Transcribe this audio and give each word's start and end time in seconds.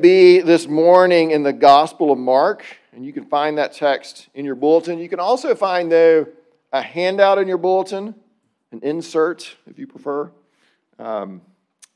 be 0.00 0.40
this 0.40 0.66
morning 0.66 1.32
in 1.32 1.42
the 1.42 1.52
Gospel 1.52 2.10
of 2.10 2.18
Mark, 2.18 2.64
and 2.94 3.04
you 3.04 3.12
can 3.12 3.26
find 3.26 3.58
that 3.58 3.74
text 3.74 4.30
in 4.32 4.42
your 4.42 4.54
bulletin. 4.54 4.98
You 4.98 5.08
can 5.10 5.20
also 5.20 5.54
find, 5.54 5.92
though, 5.92 6.26
a 6.72 6.80
handout 6.80 7.36
in 7.36 7.46
your 7.46 7.58
bulletin, 7.58 8.14
an 8.70 8.80
insert, 8.82 9.54
if 9.66 9.78
you 9.78 9.86
prefer. 9.86 10.32
Um, 10.98 11.42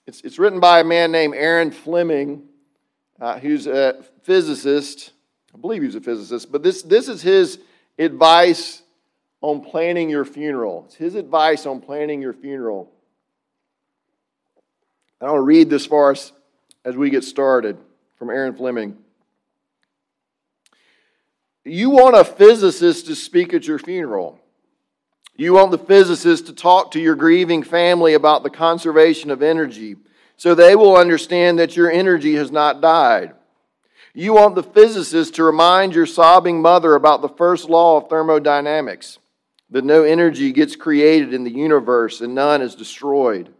it's, 0.06 0.20
it's 0.20 0.38
written 0.38 0.60
by 0.60 0.80
a 0.80 0.84
man 0.84 1.10
named 1.10 1.34
Aaron 1.36 1.70
Fleming, 1.70 2.42
uh, 3.18 3.38
who's 3.38 3.66
a 3.66 4.04
physicist. 4.24 5.12
I 5.54 5.58
believe 5.58 5.82
he's 5.82 5.94
a 5.94 6.00
physicist, 6.02 6.52
but 6.52 6.62
this, 6.62 6.82
this 6.82 7.08
is 7.08 7.22
his 7.22 7.60
advice 7.98 8.82
on 9.40 9.62
planning 9.62 10.10
your 10.10 10.26
funeral. 10.26 10.84
It's 10.84 10.96
his 10.96 11.14
advice 11.14 11.64
on 11.64 11.80
planning 11.80 12.20
your 12.20 12.34
funeral. 12.34 12.92
I 15.18 15.28
to 15.28 15.40
read 15.40 15.70
this 15.70 15.86
for 15.86 16.10
us 16.10 16.32
as 16.84 16.94
we 16.94 17.08
get 17.08 17.24
started 17.24 17.78
from 18.16 18.30
Aaron 18.30 18.54
Fleming. 18.54 18.96
You 21.64 21.90
want 21.90 22.16
a 22.16 22.24
physicist 22.24 23.06
to 23.06 23.14
speak 23.14 23.52
at 23.52 23.66
your 23.66 23.78
funeral. 23.78 24.38
You 25.36 25.52
want 25.52 25.70
the 25.70 25.78
physicist 25.78 26.46
to 26.46 26.54
talk 26.54 26.92
to 26.92 27.00
your 27.00 27.14
grieving 27.14 27.62
family 27.62 28.14
about 28.14 28.42
the 28.42 28.50
conservation 28.50 29.30
of 29.30 29.42
energy 29.42 29.96
so 30.36 30.54
they 30.54 30.76
will 30.76 30.96
understand 30.96 31.58
that 31.58 31.76
your 31.76 31.90
energy 31.90 32.34
has 32.36 32.50
not 32.50 32.80
died. 32.80 33.34
You 34.14 34.32
want 34.32 34.54
the 34.54 34.62
physicist 34.62 35.34
to 35.34 35.44
remind 35.44 35.94
your 35.94 36.06
sobbing 36.06 36.62
mother 36.62 36.94
about 36.94 37.20
the 37.20 37.28
first 37.28 37.68
law 37.68 37.98
of 37.98 38.08
thermodynamics 38.08 39.18
that 39.70 39.84
no 39.84 40.04
energy 40.04 40.52
gets 40.52 40.76
created 40.76 41.34
in 41.34 41.44
the 41.44 41.50
universe 41.50 42.20
and 42.20 42.34
none 42.34 42.62
is 42.62 42.74
destroyed. 42.74 43.52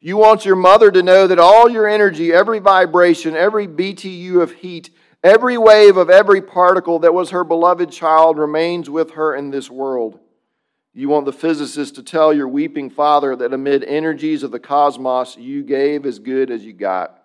You 0.00 0.16
want 0.16 0.44
your 0.44 0.54
mother 0.54 0.92
to 0.92 1.02
know 1.02 1.26
that 1.26 1.40
all 1.40 1.68
your 1.68 1.88
energy, 1.88 2.32
every 2.32 2.60
vibration, 2.60 3.34
every 3.34 3.66
BTU 3.66 4.40
of 4.40 4.52
heat, 4.52 4.90
every 5.24 5.58
wave 5.58 5.96
of 5.96 6.08
every 6.08 6.40
particle 6.40 7.00
that 7.00 7.14
was 7.14 7.30
her 7.30 7.42
beloved 7.42 7.90
child 7.90 8.38
remains 8.38 8.88
with 8.88 9.12
her 9.12 9.34
in 9.34 9.50
this 9.50 9.68
world. 9.68 10.20
You 10.94 11.08
want 11.08 11.26
the 11.26 11.32
physicist 11.32 11.96
to 11.96 12.04
tell 12.04 12.32
your 12.32 12.46
weeping 12.46 12.90
father 12.90 13.34
that 13.36 13.52
amid 13.52 13.82
energies 13.82 14.44
of 14.44 14.52
the 14.52 14.60
cosmos, 14.60 15.36
you 15.36 15.64
gave 15.64 16.06
as 16.06 16.20
good 16.20 16.52
as 16.52 16.64
you 16.64 16.72
got. 16.72 17.20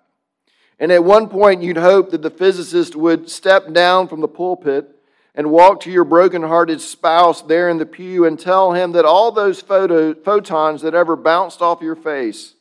And 0.79 0.91
at 0.91 1.03
one 1.03 1.29
point, 1.29 1.61
you'd 1.61 1.77
hope 1.77 2.09
that 2.09 2.23
the 2.23 2.31
physicist 2.31 2.95
would 2.95 3.29
step 3.29 3.71
down 3.71 4.07
from 4.07 4.21
the 4.21 4.27
pulpit 4.27 4.89
and 5.35 5.51
walk 5.51 5.79
to 5.81 5.91
your 5.91 6.03
broken-hearted 6.05 6.81
spouse 6.81 7.43
there 7.43 7.69
in 7.69 7.77
the 7.77 7.85
pew 7.85 8.25
and 8.25 8.39
tell 8.39 8.73
him 8.73 8.93
that 8.93 9.05
all 9.05 9.31
those 9.31 9.61
photo, 9.61 10.15
photons 10.15 10.81
that 10.81 10.95
ever 10.95 11.15
bounced 11.15 11.61
off 11.61 11.81
your 11.81 11.95
face 11.95 12.52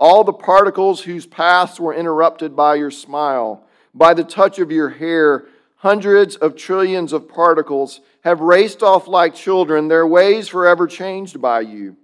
all 0.00 0.24
the 0.24 0.32
particles 0.32 1.02
whose 1.02 1.26
paths 1.26 1.78
were 1.78 1.94
interrupted 1.94 2.56
by 2.56 2.74
your 2.74 2.90
smile, 2.90 3.62
by 3.94 4.14
the 4.14 4.24
touch 4.24 4.58
of 4.58 4.72
your 4.72 4.88
hair, 4.88 5.44
hundreds 5.76 6.36
of 6.36 6.56
trillions 6.56 7.12
of 7.12 7.28
particles 7.28 8.00
have 8.24 8.40
raced 8.40 8.82
off 8.82 9.06
like 9.06 9.34
children, 9.34 9.88
their 9.88 10.06
ways 10.06 10.48
forever 10.48 10.86
changed 10.86 11.40
by 11.40 11.60
you. 11.60 11.96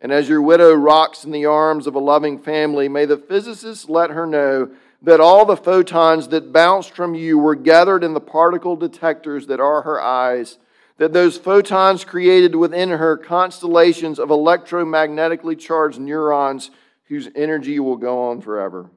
And 0.00 0.12
as 0.12 0.30
your 0.30 0.40
widow 0.40 0.72
rocks 0.72 1.24
in 1.24 1.30
the 1.30 1.44
arms 1.44 1.86
of 1.86 1.94
a 1.94 1.98
loving 1.98 2.38
family, 2.38 2.88
may 2.88 3.04
the 3.04 3.18
physicist 3.18 3.90
let 3.90 4.10
her 4.10 4.26
know 4.26 4.70
that 5.02 5.20
all 5.20 5.44
the 5.44 5.56
photons 5.56 6.28
that 6.28 6.54
bounced 6.54 6.92
from 6.92 7.14
you 7.14 7.38
were 7.38 7.54
gathered 7.54 8.02
in 8.02 8.14
the 8.14 8.20
particle 8.20 8.76
detectors 8.76 9.46
that 9.48 9.60
are 9.60 9.82
her 9.82 10.00
eyes, 10.00 10.58
that 10.96 11.12
those 11.12 11.36
photons 11.36 12.04
created 12.04 12.54
within 12.54 12.90
her 12.90 13.18
constellations 13.18 14.18
of 14.18 14.30
electromagnetically 14.30 15.58
charged 15.58 15.98
neurons 15.98 16.70
whose 17.10 17.28
energy 17.34 17.80
will 17.80 17.96
go 17.96 18.30
on 18.30 18.40
forever. 18.40 18.88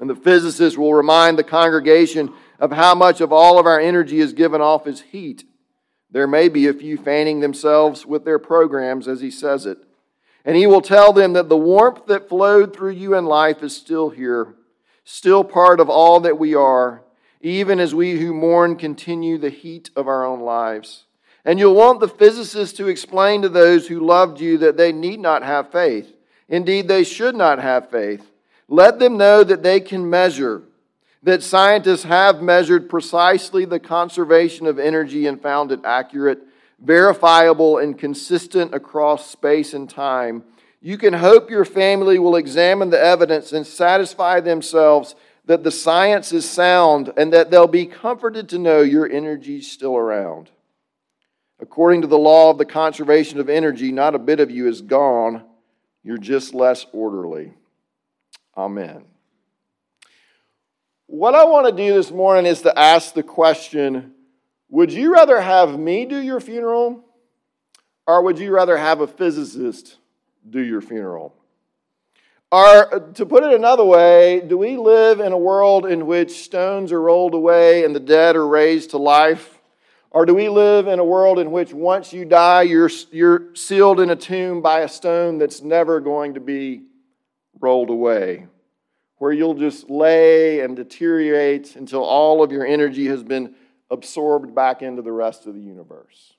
And 0.00 0.10
the 0.10 0.16
physicist 0.16 0.76
will 0.76 0.92
remind 0.92 1.38
the 1.38 1.44
congregation 1.44 2.34
of 2.58 2.72
how 2.72 2.94
much 2.96 3.20
of 3.20 3.32
all 3.32 3.58
of 3.58 3.66
our 3.66 3.78
energy 3.78 4.18
is 4.18 4.32
given 4.32 4.60
off 4.60 4.86
as 4.88 5.00
heat. 5.00 5.44
There 6.10 6.26
may 6.26 6.48
be 6.48 6.66
a 6.66 6.74
few 6.74 6.98
fanning 6.98 7.38
themselves 7.38 8.04
with 8.04 8.24
their 8.24 8.40
programs 8.40 9.06
as 9.06 9.20
he 9.20 9.30
says 9.30 9.64
it. 9.64 9.78
And 10.44 10.56
he 10.56 10.66
will 10.66 10.80
tell 10.80 11.12
them 11.12 11.34
that 11.34 11.48
the 11.48 11.56
warmth 11.56 12.06
that 12.06 12.28
flowed 12.28 12.74
through 12.74 12.92
you 12.92 13.14
in 13.14 13.26
life 13.26 13.62
is 13.62 13.76
still 13.76 14.10
here, 14.10 14.56
still 15.04 15.44
part 15.44 15.78
of 15.78 15.88
all 15.88 16.18
that 16.20 16.38
we 16.38 16.56
are, 16.56 17.04
even 17.40 17.78
as 17.78 17.94
we 17.94 18.18
who 18.18 18.34
mourn 18.34 18.74
continue 18.74 19.38
the 19.38 19.50
heat 19.50 19.90
of 19.94 20.08
our 20.08 20.26
own 20.26 20.40
lives. 20.40 21.04
And 21.44 21.60
you'll 21.60 21.76
want 21.76 22.00
the 22.00 22.08
physicist 22.08 22.76
to 22.78 22.88
explain 22.88 23.42
to 23.42 23.48
those 23.48 23.86
who 23.86 24.00
loved 24.00 24.40
you 24.40 24.58
that 24.58 24.76
they 24.76 24.90
need 24.90 25.20
not 25.20 25.44
have 25.44 25.70
faith 25.70 26.16
Indeed, 26.50 26.88
they 26.88 27.04
should 27.04 27.36
not 27.36 27.60
have 27.60 27.90
faith. 27.90 28.28
Let 28.68 28.98
them 28.98 29.16
know 29.16 29.44
that 29.44 29.62
they 29.62 29.80
can 29.80 30.10
measure, 30.10 30.62
that 31.22 31.44
scientists 31.44 32.02
have 32.02 32.42
measured 32.42 32.90
precisely 32.90 33.64
the 33.64 33.80
conservation 33.80 34.66
of 34.66 34.78
energy 34.78 35.26
and 35.26 35.40
found 35.40 35.70
it 35.70 35.80
accurate, 35.84 36.40
verifiable, 36.80 37.78
and 37.78 37.96
consistent 37.96 38.74
across 38.74 39.30
space 39.30 39.74
and 39.74 39.88
time. 39.88 40.42
You 40.82 40.98
can 40.98 41.14
hope 41.14 41.50
your 41.50 41.64
family 41.64 42.18
will 42.18 42.36
examine 42.36 42.90
the 42.90 43.00
evidence 43.00 43.52
and 43.52 43.66
satisfy 43.66 44.40
themselves 44.40 45.14
that 45.44 45.62
the 45.62 45.70
science 45.70 46.32
is 46.32 46.48
sound 46.48 47.12
and 47.16 47.32
that 47.32 47.50
they'll 47.50 47.66
be 47.66 47.86
comforted 47.86 48.48
to 48.48 48.58
know 48.58 48.80
your 48.80 49.08
energy 49.08 49.58
is 49.58 49.70
still 49.70 49.96
around. 49.96 50.50
According 51.60 52.00
to 52.02 52.06
the 52.06 52.18
law 52.18 52.50
of 52.50 52.58
the 52.58 52.64
conservation 52.64 53.38
of 53.38 53.48
energy, 53.48 53.92
not 53.92 54.14
a 54.14 54.18
bit 54.18 54.40
of 54.40 54.50
you 54.50 54.68
is 54.68 54.80
gone 54.80 55.44
you're 56.02 56.18
just 56.18 56.54
less 56.54 56.86
orderly. 56.92 57.52
Amen. 58.56 59.04
What 61.06 61.34
I 61.34 61.44
want 61.44 61.66
to 61.66 61.72
do 61.72 61.92
this 61.94 62.10
morning 62.10 62.46
is 62.46 62.62
to 62.62 62.78
ask 62.78 63.14
the 63.14 63.22
question 63.22 64.12
Would 64.68 64.92
you 64.92 65.12
rather 65.12 65.40
have 65.40 65.78
me 65.78 66.06
do 66.06 66.20
your 66.20 66.40
funeral, 66.40 67.04
or 68.06 68.22
would 68.22 68.38
you 68.38 68.52
rather 68.52 68.76
have 68.76 69.00
a 69.00 69.06
physicist 69.06 69.98
do 70.48 70.60
your 70.60 70.80
funeral? 70.80 71.34
Or, 72.52 73.10
to 73.14 73.26
put 73.26 73.44
it 73.44 73.52
another 73.52 73.84
way, 73.84 74.40
do 74.40 74.58
we 74.58 74.76
live 74.76 75.20
in 75.20 75.30
a 75.30 75.38
world 75.38 75.86
in 75.86 76.06
which 76.06 76.42
stones 76.42 76.90
are 76.90 77.00
rolled 77.00 77.34
away 77.34 77.84
and 77.84 77.94
the 77.94 78.00
dead 78.00 78.34
are 78.34 78.46
raised 78.46 78.90
to 78.90 78.98
life? 78.98 79.59
Or 80.10 80.26
do 80.26 80.34
we 80.34 80.48
live 80.48 80.88
in 80.88 80.98
a 80.98 81.04
world 81.04 81.38
in 81.38 81.52
which 81.52 81.72
once 81.72 82.12
you 82.12 82.24
die, 82.24 82.62
you're, 82.62 82.90
you're 83.12 83.54
sealed 83.54 84.00
in 84.00 84.10
a 84.10 84.16
tomb 84.16 84.60
by 84.60 84.80
a 84.80 84.88
stone 84.88 85.38
that's 85.38 85.62
never 85.62 86.00
going 86.00 86.34
to 86.34 86.40
be 86.40 86.82
rolled 87.60 87.90
away? 87.90 88.46
Where 89.18 89.32
you'll 89.32 89.54
just 89.54 89.88
lay 89.88 90.60
and 90.60 90.74
deteriorate 90.74 91.76
until 91.76 92.02
all 92.02 92.42
of 92.42 92.50
your 92.50 92.66
energy 92.66 93.06
has 93.06 93.22
been 93.22 93.54
absorbed 93.88 94.52
back 94.54 94.82
into 94.82 95.02
the 95.02 95.12
rest 95.12 95.46
of 95.46 95.54
the 95.54 95.60
universe? 95.60 96.34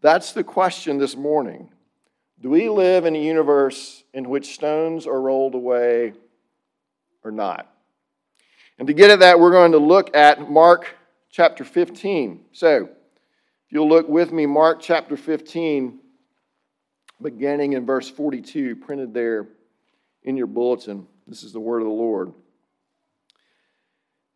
That's 0.00 0.32
the 0.32 0.44
question 0.44 0.96
this 0.96 1.14
morning. 1.14 1.70
Do 2.40 2.48
we 2.48 2.70
live 2.70 3.04
in 3.04 3.14
a 3.14 3.22
universe 3.22 4.02
in 4.14 4.28
which 4.28 4.54
stones 4.54 5.06
are 5.06 5.20
rolled 5.20 5.54
away 5.54 6.14
or 7.22 7.30
not? 7.30 7.68
And 8.78 8.88
to 8.88 8.94
get 8.94 9.10
at 9.10 9.20
that, 9.20 9.38
we're 9.38 9.50
going 9.50 9.72
to 9.72 9.78
look 9.78 10.16
at 10.16 10.50
Mark 10.50 10.88
chapter 11.32 11.64
15. 11.64 12.44
So, 12.52 12.84
if 12.84 13.72
you'll 13.72 13.88
look 13.88 14.08
with 14.08 14.32
me, 14.32 14.44
Mark 14.44 14.80
chapter 14.80 15.16
15, 15.16 15.98
beginning 17.20 17.72
in 17.72 17.86
verse 17.86 18.08
42, 18.08 18.76
printed 18.76 19.14
there 19.14 19.48
in 20.22 20.36
your 20.36 20.46
bulletin. 20.46 21.06
This 21.26 21.42
is 21.42 21.52
the 21.52 21.60
word 21.60 21.80
of 21.80 21.86
the 21.86 21.92
Lord. 21.92 22.34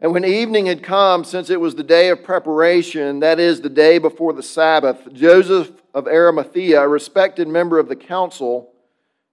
And 0.00 0.12
when 0.12 0.24
evening 0.24 0.66
had 0.66 0.82
come, 0.82 1.24
since 1.24 1.50
it 1.50 1.60
was 1.60 1.74
the 1.74 1.82
day 1.82 2.08
of 2.08 2.24
preparation, 2.24 3.20
that 3.20 3.38
is, 3.38 3.60
the 3.60 3.68
day 3.68 3.98
before 3.98 4.32
the 4.32 4.42
Sabbath, 4.42 5.12
Joseph 5.12 5.70
of 5.92 6.06
Arimathea, 6.06 6.82
a 6.82 6.88
respected 6.88 7.46
member 7.46 7.78
of 7.78 7.88
the 7.88 7.96
council, 7.96 8.72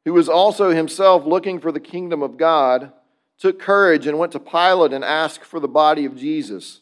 who 0.04 0.14
was 0.14 0.28
also 0.28 0.72
himself 0.72 1.26
looking 1.26 1.60
for 1.60 1.72
the 1.72 1.80
kingdom 1.80 2.22
of 2.22 2.38
God, 2.38 2.92
took 3.38 3.58
courage 3.58 4.06
and 4.06 4.20
went 4.20 4.34
to 4.34 4.40
Pilate 4.40 4.92
and 4.92 5.04
asked 5.04 5.46
for 5.46 5.62
the 5.62 5.68
body 5.68 6.04
of 6.04 6.18
Jesus. 6.18 6.82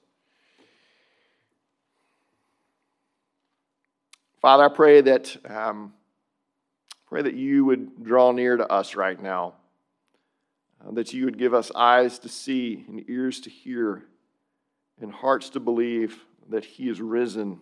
Father, 4.41 4.63
I 4.63 4.69
pray 4.69 5.01
that 5.01 5.37
um, 5.47 5.93
pray 7.07 7.21
that 7.21 7.35
you 7.35 7.63
would 7.65 8.03
draw 8.03 8.31
near 8.31 8.57
to 8.57 8.67
us 8.71 8.95
right 8.95 9.21
now, 9.21 9.53
uh, 10.83 10.91
that 10.93 11.13
you 11.13 11.25
would 11.25 11.37
give 11.37 11.53
us 11.53 11.71
eyes 11.75 12.17
to 12.19 12.29
see 12.29 12.83
and 12.87 13.07
ears 13.07 13.39
to 13.41 13.51
hear, 13.51 14.03
and 14.99 15.13
hearts 15.13 15.49
to 15.51 15.59
believe 15.59 16.25
that 16.49 16.65
He 16.65 16.89
is 16.89 16.99
risen. 16.99 17.59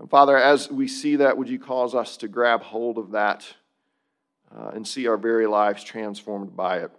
And 0.00 0.10
Father, 0.10 0.36
as 0.36 0.70
we 0.70 0.88
see 0.88 1.16
that, 1.16 1.36
would 1.36 1.48
you 1.48 1.60
cause 1.60 1.94
us 1.94 2.16
to 2.18 2.28
grab 2.28 2.62
hold 2.62 2.98
of 2.98 3.12
that 3.12 3.46
uh, 4.56 4.70
and 4.74 4.86
see 4.86 5.06
our 5.06 5.16
very 5.16 5.46
lives 5.46 5.84
transformed 5.84 6.56
by 6.56 6.78
it? 6.78 6.90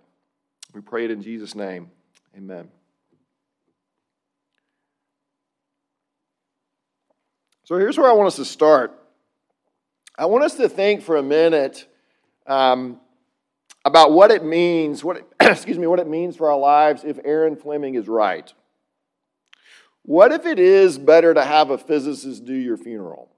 We 0.73 0.79
pray 0.79 1.03
it 1.03 1.11
in 1.11 1.21
Jesus' 1.21 1.55
name. 1.55 1.91
Amen. 2.37 2.69
So 7.69 7.77
here's 7.77 7.99
where 7.99 8.09
I 8.09 8.13
want 8.13 8.25
us 8.25 8.37
to 8.37 8.45
start. 8.45 8.99
I 10.17 10.25
want 10.25 10.43
us 10.43 10.55
to 10.55 10.67
think 10.67 11.03
for 11.03 11.17
a 11.17 11.21
minute 11.21 11.85
um, 12.47 12.99
about 13.85 14.11
what 14.11 14.31
it 14.31 14.43
means, 14.43 15.03
what 15.03 15.17
it, 15.17 15.25
excuse 15.39 15.77
me, 15.77 15.85
what 15.85 15.99
it 15.99 16.07
means 16.07 16.35
for 16.35 16.49
our 16.49 16.57
lives 16.57 17.03
if 17.03 17.19
Aaron 17.23 17.55
Fleming 17.55 17.93
is 17.93 18.07
right. 18.07 18.51
What 20.01 20.31
if 20.31 20.47
it 20.47 20.57
is 20.57 20.97
better 20.97 21.31
to 21.31 21.45
have 21.45 21.69
a 21.69 21.77
physicist 21.77 22.43
do 22.43 22.55
your 22.55 22.75
funeral? 22.75 23.29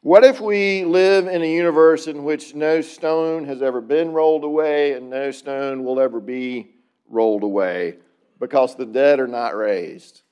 What 0.00 0.24
if 0.24 0.40
we 0.40 0.86
live 0.86 1.26
in 1.26 1.42
a 1.42 1.54
universe 1.54 2.06
in 2.06 2.24
which 2.24 2.54
no 2.54 2.80
stone 2.80 3.44
has 3.44 3.60
ever 3.60 3.82
been 3.82 4.12
rolled 4.12 4.44
away 4.44 4.94
and 4.94 5.10
no 5.10 5.30
stone 5.30 5.84
will 5.84 6.00
ever 6.00 6.20
be 6.20 6.70
rolled 7.06 7.42
away 7.42 7.98
because 8.38 8.76
the 8.76 8.86
dead 8.86 9.20
are 9.20 9.28
not 9.28 9.54
raised? 9.54 10.22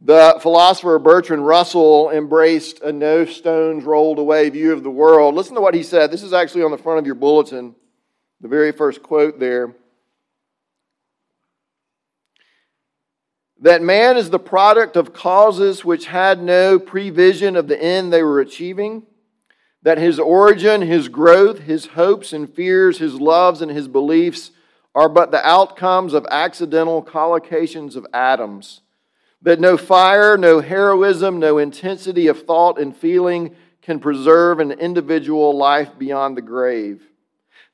The 0.00 0.38
philosopher 0.42 0.98
Bertrand 0.98 1.46
Russell 1.46 2.10
embraced 2.10 2.80
a 2.80 2.92
no 2.92 3.24
stones 3.24 3.84
rolled 3.84 4.18
away 4.18 4.50
view 4.50 4.72
of 4.72 4.82
the 4.82 4.90
world. 4.90 5.34
Listen 5.34 5.54
to 5.54 5.60
what 5.60 5.74
he 5.74 5.82
said. 5.82 6.10
This 6.10 6.22
is 6.22 6.34
actually 6.34 6.64
on 6.64 6.70
the 6.70 6.78
front 6.78 6.98
of 6.98 7.06
your 7.06 7.14
bulletin, 7.14 7.74
the 8.40 8.48
very 8.48 8.72
first 8.72 9.02
quote 9.02 9.38
there. 9.38 9.74
That 13.62 13.80
man 13.80 14.18
is 14.18 14.28
the 14.28 14.38
product 14.38 14.96
of 14.96 15.14
causes 15.14 15.82
which 15.82 16.06
had 16.06 16.42
no 16.42 16.78
prevision 16.78 17.56
of 17.56 17.66
the 17.66 17.82
end 17.82 18.12
they 18.12 18.22
were 18.22 18.40
achieving. 18.40 19.04
That 19.82 19.96
his 19.96 20.18
origin, 20.18 20.82
his 20.82 21.08
growth, 21.08 21.60
his 21.60 21.86
hopes 21.86 22.34
and 22.34 22.52
fears, 22.52 22.98
his 22.98 23.14
loves 23.14 23.62
and 23.62 23.70
his 23.70 23.88
beliefs 23.88 24.50
are 24.94 25.08
but 25.08 25.30
the 25.30 25.46
outcomes 25.46 26.12
of 26.12 26.26
accidental 26.30 27.02
collocations 27.02 27.96
of 27.96 28.06
atoms 28.12 28.82
that 29.42 29.60
no 29.60 29.76
fire, 29.76 30.36
no 30.36 30.60
heroism, 30.60 31.38
no 31.38 31.58
intensity 31.58 32.26
of 32.26 32.44
thought 32.44 32.80
and 32.80 32.96
feeling 32.96 33.54
can 33.82 34.00
preserve 34.00 34.58
an 34.58 34.72
individual 34.72 35.56
life 35.56 35.96
beyond 35.98 36.36
the 36.36 36.42
grave. 36.42 37.02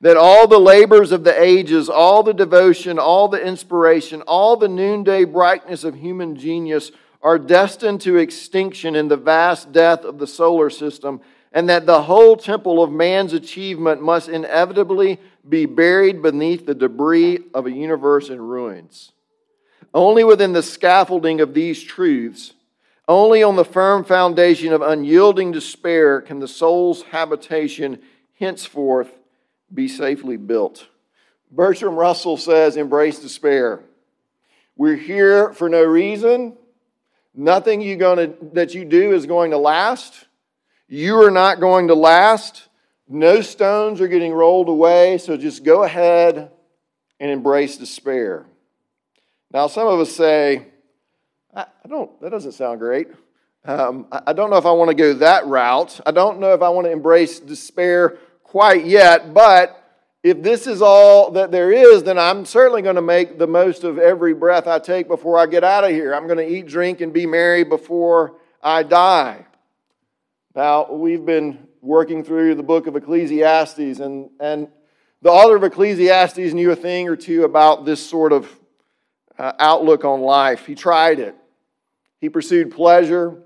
That 0.01 0.17
all 0.17 0.47
the 0.47 0.59
labors 0.59 1.11
of 1.11 1.23
the 1.23 1.41
ages, 1.41 1.89
all 1.89 2.23
the 2.23 2.33
devotion, 2.33 2.99
all 2.99 3.29
the 3.29 3.43
inspiration, 3.43 4.21
all 4.23 4.57
the 4.57 4.67
noonday 4.67 5.23
brightness 5.23 5.83
of 5.83 5.95
human 5.95 6.35
genius 6.35 6.91
are 7.21 7.39
destined 7.39 8.01
to 8.01 8.17
extinction 8.17 8.95
in 8.95 9.07
the 9.07 9.17
vast 9.17 9.71
death 9.71 10.03
of 10.03 10.19
the 10.19 10.27
solar 10.27 10.69
system, 10.69 11.21
and 11.53 11.69
that 11.69 11.85
the 11.85 12.03
whole 12.03 12.35
temple 12.35 12.83
of 12.83 12.91
man's 12.91 13.31
achievement 13.31 14.01
must 14.01 14.27
inevitably 14.27 15.19
be 15.47 15.65
buried 15.65 16.21
beneath 16.21 16.65
the 16.65 16.75
debris 16.75 17.39
of 17.53 17.65
a 17.65 17.71
universe 17.71 18.29
in 18.29 18.41
ruins. 18.41 19.12
Only 19.93 20.23
within 20.23 20.53
the 20.53 20.63
scaffolding 20.63 21.39
of 21.41 21.53
these 21.53 21.83
truths, 21.83 22.53
only 23.07 23.43
on 23.43 23.55
the 23.55 23.65
firm 23.65 24.03
foundation 24.03 24.73
of 24.73 24.81
unyielding 24.81 25.51
despair 25.51 26.21
can 26.21 26.39
the 26.39 26.47
soul's 26.47 27.03
habitation 27.03 28.01
henceforth 28.39 29.11
be 29.73 29.87
safely 29.87 30.37
built. 30.37 30.87
Bertrand 31.51 31.97
Russell 31.97 32.37
says, 32.37 32.77
Embrace 32.77 33.19
despair. 33.19 33.81
We're 34.75 34.95
here 34.95 35.53
for 35.53 35.69
no 35.69 35.83
reason. 35.83 36.57
Nothing 37.35 37.81
you 37.81 37.95
gonna, 37.95 38.33
that 38.53 38.73
you 38.73 38.85
do 38.85 39.13
is 39.13 39.25
going 39.25 39.51
to 39.51 39.57
last. 39.57 40.25
You 40.87 41.21
are 41.23 41.31
not 41.31 41.59
going 41.59 41.87
to 41.87 41.95
last. 41.95 42.67
No 43.07 43.41
stones 43.41 44.01
are 44.01 44.07
getting 44.07 44.33
rolled 44.33 44.69
away, 44.69 45.17
so 45.17 45.37
just 45.37 45.63
go 45.63 45.83
ahead 45.83 46.51
and 47.19 47.31
embrace 47.31 47.77
despair. 47.77 48.45
Now, 49.53 49.67
some 49.67 49.87
of 49.87 49.99
us 49.99 50.11
say, 50.11 50.65
I, 51.55 51.65
don't, 51.87 52.19
that 52.21 52.31
doesn't 52.31 52.53
sound 52.53 52.79
great. 52.79 53.07
Um, 53.63 54.07
I 54.11 54.33
don't 54.33 54.49
know 54.49 54.57
if 54.57 54.65
I 54.65 54.71
want 54.71 54.89
to 54.89 54.95
go 54.95 55.13
that 55.13 55.45
route. 55.45 56.01
I 56.07 56.11
don't 56.11 56.39
know 56.39 56.53
if 56.53 56.63
I 56.63 56.69
want 56.69 56.87
to 56.87 56.91
embrace 56.91 57.39
despair 57.39 58.17
quite 58.41 58.85
yet, 58.85 59.31
but 59.31 59.79
if 60.23 60.41
this 60.41 60.65
is 60.65 60.81
all 60.81 61.31
that 61.31 61.51
there 61.51 61.71
is, 61.71 62.01
then 62.01 62.17
I'm 62.17 62.45
certainly 62.45 62.81
going 62.81 62.95
to 62.95 63.01
make 63.01 63.37
the 63.37 63.45
most 63.45 63.83
of 63.83 63.99
every 63.99 64.33
breath 64.33 64.65
I 64.65 64.79
take 64.79 65.07
before 65.07 65.37
I 65.37 65.45
get 65.45 65.63
out 65.63 65.83
of 65.83 65.91
here. 65.91 66.15
I'm 66.15 66.25
going 66.25 66.39
to 66.39 66.49
eat, 66.49 66.65
drink, 66.65 67.01
and 67.01 67.13
be 67.13 67.27
merry 67.27 67.63
before 67.63 68.37
I 68.61 68.81
die. 68.81 69.45
Now, 70.55 70.91
we've 70.91 71.25
been 71.25 71.67
working 71.79 72.23
through 72.23 72.55
the 72.55 72.63
book 72.63 72.87
of 72.87 72.95
Ecclesiastes, 72.95 73.99
and, 73.99 74.31
and 74.39 74.67
the 75.21 75.29
author 75.29 75.55
of 75.55 75.63
Ecclesiastes 75.63 76.53
knew 76.53 76.71
a 76.71 76.75
thing 76.75 77.07
or 77.07 77.15
two 77.15 77.43
about 77.43 77.85
this 77.85 78.03
sort 78.03 78.33
of 78.33 78.49
uh, 79.43 79.51
outlook 79.59 80.05
on 80.05 80.21
life. 80.21 80.65
He 80.65 80.73
tried 80.73 81.19
it. 81.19 81.35
He 82.21 82.29
pursued 82.29 82.71
pleasure. 82.71 83.43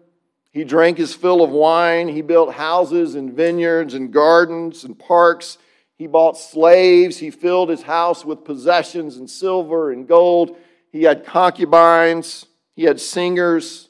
He 0.52 0.64
drank 0.64 1.00
his 1.00 1.16
fill 1.16 1.44
of 1.44 1.50
wine. 1.50 2.08
He 2.08 2.22
built 2.22 2.54
houses 2.54 3.16
and 3.16 3.34
vineyards 3.34 3.96
and 3.96 4.14
gardens 4.14 4.84
and 4.84 4.98
parks. 4.98 5.58
He 5.96 6.06
bought 6.06 6.38
slaves. 6.38 7.18
He 7.18 7.32
filled 7.32 7.70
his 7.70 7.82
house 7.82 8.24
with 8.24 8.46
possessions 8.46 9.18
and 9.18 9.28
silver 9.28 9.92
and 9.92 10.08
gold. 10.08 10.56
He 10.92 11.02
had 11.02 11.26
concubines. 11.26 12.46
He 12.76 12.84
had 12.84 13.00
singers. 13.00 13.90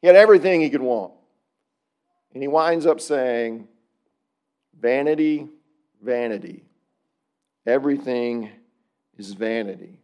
He 0.00 0.06
had 0.06 0.16
everything 0.16 0.62
he 0.62 0.70
could 0.70 0.80
want. 0.80 1.12
And 2.32 2.42
he 2.42 2.48
winds 2.48 2.86
up 2.86 2.98
saying, 2.98 3.68
Vanity, 4.80 5.48
vanity. 6.02 6.64
Everything 7.66 8.48
is 9.18 9.34
vanity. 9.34 10.01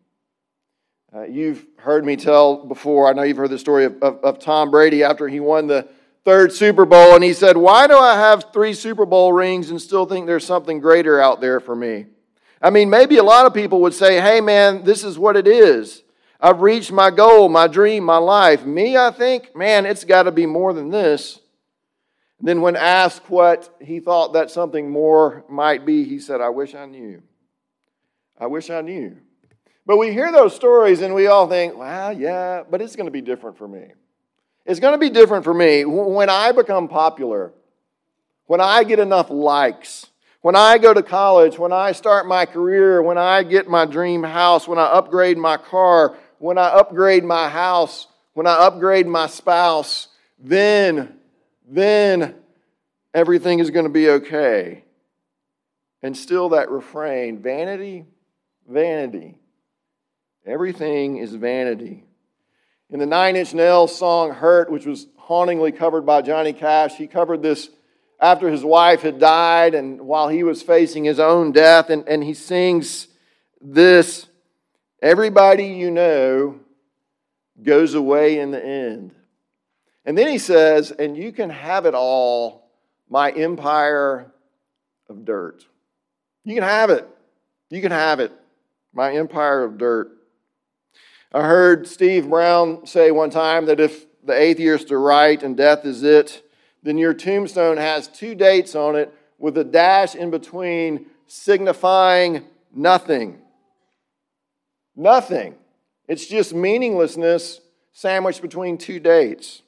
Uh, 1.14 1.22
you've 1.22 1.64
heard 1.78 2.04
me 2.04 2.16
tell 2.16 2.66
before, 2.66 3.08
I 3.08 3.14
know 3.14 3.22
you've 3.22 3.38
heard 3.38 3.48
the 3.48 3.58
story 3.58 3.86
of, 3.86 4.02
of, 4.02 4.18
of, 4.22 4.38
Tom 4.38 4.70
Brady 4.70 5.02
after 5.02 5.26
he 5.26 5.40
won 5.40 5.66
the 5.66 5.88
third 6.22 6.52
Super 6.52 6.84
Bowl, 6.84 7.14
and 7.14 7.24
he 7.24 7.32
said, 7.32 7.56
Why 7.56 7.86
do 7.86 7.96
I 7.96 8.14
have 8.14 8.52
three 8.52 8.74
Super 8.74 9.06
Bowl 9.06 9.32
rings 9.32 9.70
and 9.70 9.80
still 9.80 10.04
think 10.04 10.26
there's 10.26 10.44
something 10.44 10.80
greater 10.80 11.18
out 11.18 11.40
there 11.40 11.60
for 11.60 11.74
me? 11.74 12.06
I 12.60 12.68
mean, 12.68 12.90
maybe 12.90 13.16
a 13.16 13.22
lot 13.22 13.46
of 13.46 13.54
people 13.54 13.80
would 13.82 13.94
say, 13.94 14.20
Hey, 14.20 14.42
man, 14.42 14.84
this 14.84 15.02
is 15.02 15.18
what 15.18 15.36
it 15.36 15.48
is. 15.48 16.02
I've 16.40 16.60
reached 16.60 16.92
my 16.92 17.10
goal, 17.10 17.48
my 17.48 17.68
dream, 17.68 18.04
my 18.04 18.18
life. 18.18 18.66
Me, 18.66 18.98
I 18.98 19.10
think, 19.10 19.56
man, 19.56 19.86
it's 19.86 20.04
got 20.04 20.24
to 20.24 20.30
be 20.30 20.44
more 20.44 20.74
than 20.74 20.90
this. 20.90 21.40
And 22.38 22.46
then, 22.46 22.60
when 22.60 22.76
asked 22.76 23.30
what 23.30 23.74
he 23.80 23.98
thought 23.98 24.34
that 24.34 24.50
something 24.50 24.90
more 24.90 25.42
might 25.48 25.86
be, 25.86 26.04
he 26.04 26.18
said, 26.18 26.42
I 26.42 26.50
wish 26.50 26.74
I 26.74 26.84
knew. 26.84 27.22
I 28.38 28.46
wish 28.46 28.68
I 28.68 28.82
knew. 28.82 29.16
But 29.88 29.96
we 29.96 30.12
hear 30.12 30.30
those 30.30 30.54
stories 30.54 31.00
and 31.00 31.14
we 31.14 31.28
all 31.28 31.48
think, 31.48 31.74
well, 31.74 32.12
yeah, 32.12 32.62
but 32.70 32.82
it's 32.82 32.94
going 32.94 33.06
to 33.06 33.10
be 33.10 33.22
different 33.22 33.56
for 33.56 33.66
me. 33.66 33.86
It's 34.66 34.80
going 34.80 34.92
to 34.92 34.98
be 34.98 35.08
different 35.08 35.44
for 35.44 35.54
me. 35.54 35.86
When 35.86 36.28
I 36.28 36.52
become 36.52 36.88
popular, 36.88 37.54
when 38.44 38.60
I 38.60 38.84
get 38.84 38.98
enough 38.98 39.30
likes, 39.30 40.04
when 40.42 40.54
I 40.54 40.76
go 40.76 40.92
to 40.92 41.02
college, 41.02 41.58
when 41.58 41.72
I 41.72 41.92
start 41.92 42.28
my 42.28 42.44
career, 42.44 43.02
when 43.02 43.16
I 43.16 43.42
get 43.42 43.66
my 43.66 43.86
dream 43.86 44.22
house, 44.22 44.68
when 44.68 44.78
I 44.78 44.84
upgrade 44.84 45.38
my 45.38 45.56
car, 45.56 46.18
when 46.36 46.58
I 46.58 46.66
upgrade 46.66 47.24
my 47.24 47.48
house, 47.48 48.08
when 48.34 48.46
I 48.46 48.58
upgrade 48.58 49.06
my 49.06 49.26
spouse, 49.26 50.08
then, 50.38 51.14
then 51.66 52.34
everything 53.14 53.58
is 53.58 53.70
going 53.70 53.86
to 53.86 53.90
be 53.90 54.10
okay. 54.10 54.84
And 56.02 56.14
still 56.14 56.50
that 56.50 56.70
refrain 56.70 57.38
vanity, 57.40 58.04
vanity. 58.68 59.38
Everything 60.46 61.18
is 61.18 61.34
vanity. 61.34 62.04
In 62.90 62.98
the 62.98 63.06
Nine 63.06 63.36
Inch 63.36 63.52
Nails 63.52 63.96
song 63.96 64.32
Hurt, 64.32 64.70
which 64.70 64.86
was 64.86 65.06
hauntingly 65.16 65.72
covered 65.72 66.06
by 66.06 66.22
Johnny 66.22 66.52
Cash, 66.52 66.96
he 66.96 67.06
covered 67.06 67.42
this 67.42 67.68
after 68.20 68.48
his 68.48 68.64
wife 68.64 69.02
had 69.02 69.18
died 69.18 69.74
and 69.74 70.00
while 70.00 70.28
he 70.28 70.42
was 70.42 70.62
facing 70.62 71.04
his 71.04 71.20
own 71.20 71.52
death. 71.52 71.90
And, 71.90 72.08
and 72.08 72.24
he 72.24 72.34
sings 72.34 73.08
this 73.60 74.26
Everybody 75.00 75.66
you 75.66 75.92
know 75.92 76.58
goes 77.62 77.94
away 77.94 78.40
in 78.40 78.50
the 78.50 78.64
end. 78.64 79.14
And 80.04 80.18
then 80.18 80.28
he 80.28 80.38
says, 80.38 80.90
And 80.90 81.16
you 81.16 81.30
can 81.30 81.50
have 81.50 81.86
it 81.86 81.94
all, 81.94 82.68
my 83.08 83.30
empire 83.30 84.32
of 85.08 85.24
dirt. 85.24 85.64
You 86.44 86.54
can 86.54 86.64
have 86.64 86.90
it. 86.90 87.08
You 87.70 87.80
can 87.80 87.92
have 87.92 88.18
it, 88.18 88.32
my 88.92 89.12
empire 89.12 89.62
of 89.62 89.78
dirt. 89.78 90.17
I 91.32 91.42
heard 91.42 91.86
Steve 91.86 92.30
Brown 92.30 92.86
say 92.86 93.10
one 93.10 93.28
time 93.28 93.66
that 93.66 93.80
if 93.80 94.06
the 94.24 94.32
atheists 94.32 94.90
are 94.90 95.00
right 95.00 95.42
and 95.42 95.56
death 95.56 95.84
is 95.84 96.02
it, 96.02 96.42
then 96.82 96.96
your 96.96 97.12
tombstone 97.12 97.76
has 97.76 98.08
two 98.08 98.34
dates 98.34 98.74
on 98.74 98.96
it 98.96 99.12
with 99.38 99.58
a 99.58 99.64
dash 99.64 100.14
in 100.14 100.30
between 100.30 101.06
signifying 101.26 102.44
nothing. 102.74 103.40
Nothing. 104.96 105.56
It's 106.06 106.26
just 106.26 106.54
meaninglessness 106.54 107.60
sandwiched 107.92 108.40
between 108.40 108.78
two 108.78 108.98
dates. 108.98 109.62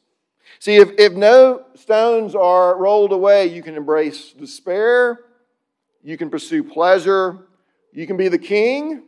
See, 0.60 0.76
if, 0.76 0.90
if 0.98 1.12
no 1.12 1.66
stones 1.74 2.34
are 2.34 2.76
rolled 2.76 3.12
away, 3.12 3.46
you 3.46 3.62
can 3.62 3.76
embrace 3.76 4.32
despair, 4.32 5.20
you 6.02 6.16
can 6.16 6.30
pursue 6.30 6.64
pleasure, 6.64 7.46
you 7.92 8.06
can 8.06 8.16
be 8.16 8.28
the 8.28 8.38
king, 8.38 9.02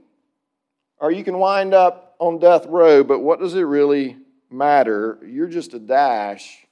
or 0.98 1.10
you 1.10 1.24
can 1.24 1.38
wind 1.38 1.72
up 1.72 2.11
on 2.22 2.38
death 2.38 2.66
row. 2.66 3.02
But 3.02 3.18
what 3.18 3.40
does 3.40 3.54
it 3.54 3.62
really 3.62 4.16
matter? 4.48 5.18
You're 5.26 5.48
just 5.48 5.74
a 5.74 5.78
dash 5.80 6.66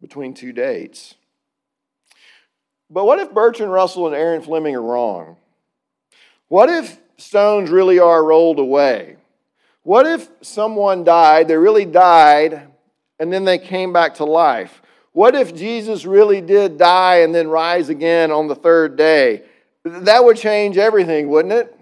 between 0.00 0.34
two 0.34 0.52
dates. 0.52 1.14
But 2.90 3.04
what 3.06 3.20
if 3.20 3.32
Bertrand 3.32 3.70
Russell 3.70 4.06
and 4.06 4.16
Aaron 4.16 4.42
Fleming 4.42 4.74
are 4.74 4.82
wrong? 4.82 5.36
What 6.48 6.68
if 6.68 6.98
stones 7.18 7.70
really 7.70 8.00
are 8.00 8.24
rolled 8.24 8.58
away? 8.58 9.16
What 9.84 10.06
if 10.06 10.28
someone 10.40 11.04
died, 11.04 11.48
they 11.48 11.56
really 11.56 11.84
died, 11.84 12.66
and 13.20 13.32
then 13.32 13.44
they 13.44 13.58
came 13.58 13.92
back 13.92 14.14
to 14.14 14.24
life? 14.24 14.82
What 15.12 15.34
if 15.34 15.54
Jesus 15.54 16.04
really 16.04 16.40
did 16.40 16.78
die 16.78 17.18
and 17.18 17.34
then 17.34 17.48
rise 17.48 17.88
again 17.90 18.30
on 18.32 18.48
the 18.48 18.54
third 18.54 18.96
day? 18.96 19.42
That 19.84 20.24
would 20.24 20.36
change 20.36 20.78
everything, 20.78 21.28
wouldn't 21.28 21.54
it? 21.54 21.77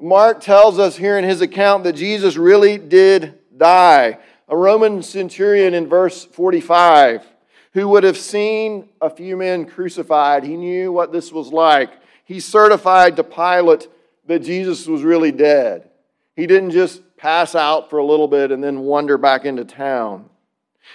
Mark 0.00 0.40
tells 0.40 0.78
us 0.78 0.96
here 0.96 1.18
in 1.18 1.24
his 1.24 1.40
account 1.40 1.84
that 1.84 1.94
Jesus 1.94 2.36
really 2.36 2.78
did 2.78 3.38
die 3.56 4.18
a 4.48 4.56
Roman 4.56 5.02
centurion 5.02 5.74
in 5.74 5.86
verse 5.86 6.24
45 6.24 7.24
who 7.72 7.88
would 7.88 8.02
have 8.02 8.18
seen 8.18 8.88
a 9.00 9.08
few 9.08 9.36
men 9.36 9.64
crucified. 9.64 10.42
He 10.42 10.56
knew 10.56 10.90
what 10.90 11.12
this 11.12 11.30
was 11.30 11.52
like. 11.52 11.92
He 12.24 12.40
certified 12.40 13.16
to 13.16 13.24
Pilate 13.24 13.86
that 14.26 14.40
Jesus 14.40 14.86
was 14.86 15.04
really 15.04 15.30
dead. 15.30 15.88
He 16.34 16.48
didn't 16.48 16.72
just 16.72 17.02
pass 17.16 17.54
out 17.54 17.90
for 17.90 17.98
a 17.98 18.04
little 18.04 18.26
bit 18.26 18.50
and 18.50 18.62
then 18.62 18.80
wander 18.80 19.18
back 19.18 19.44
into 19.44 19.64
town. 19.64 20.28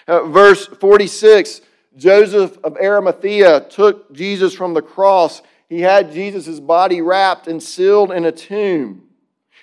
Uh, 0.07 0.23
verse 0.27 0.65
46 0.65 1.61
Joseph 1.95 2.57
of 2.61 2.75
Arimathea 2.75 3.61
took 3.69 4.11
Jesus 4.13 4.53
from 4.53 4.73
the 4.73 4.81
cross. 4.81 5.41
He 5.67 5.81
had 5.81 6.11
Jesus' 6.11 6.59
body 6.59 7.01
wrapped 7.01 7.47
and 7.47 7.61
sealed 7.61 8.11
in 8.11 8.25
a 8.25 8.31
tomb. 8.31 9.03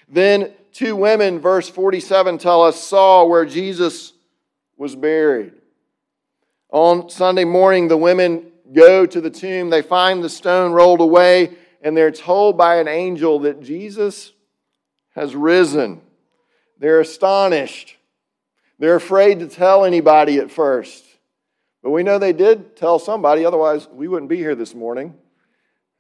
Then 0.09 0.52
two 0.73 0.97
women, 0.97 1.38
verse 1.38 1.68
47, 1.68 2.38
tell 2.38 2.62
us, 2.62 2.82
saw 2.82 3.25
where 3.25 3.44
Jesus 3.44 4.12
was 4.76 4.97
buried. 4.97 5.52
On 6.71 7.09
Sunday 7.09 7.44
morning, 7.44 7.88
the 7.88 7.97
women 7.97 8.50
go 8.73 9.06
to 9.06 9.21
the 9.21 9.30
tomb. 9.30 9.71
They 9.71 9.82
find 9.82 10.25
the 10.25 10.28
stone 10.28 10.73
rolled 10.73 11.00
away, 11.00 11.56
and 11.82 11.97
they're 11.97 12.11
told 12.11 12.56
by 12.56 12.76
an 12.76 12.88
angel 12.88 13.40
that 13.40 13.62
Jesus 13.62 14.32
has 15.14 15.37
risen. 15.37 16.00
They're 16.78 17.00
astonished. 17.00 17.97
They're 18.78 18.97
afraid 18.97 19.38
to 19.40 19.47
tell 19.47 19.85
anybody 19.85 20.38
at 20.38 20.50
first. 20.50 21.04
But 21.82 21.90
we 21.90 22.02
know 22.02 22.18
they 22.18 22.32
did 22.32 22.76
tell 22.76 22.99
somebody, 22.99 23.44
otherwise, 23.44 23.87
we 23.92 24.09
wouldn't 24.09 24.30
be 24.30 24.37
here 24.37 24.54
this 24.54 24.75
morning. 24.75 25.14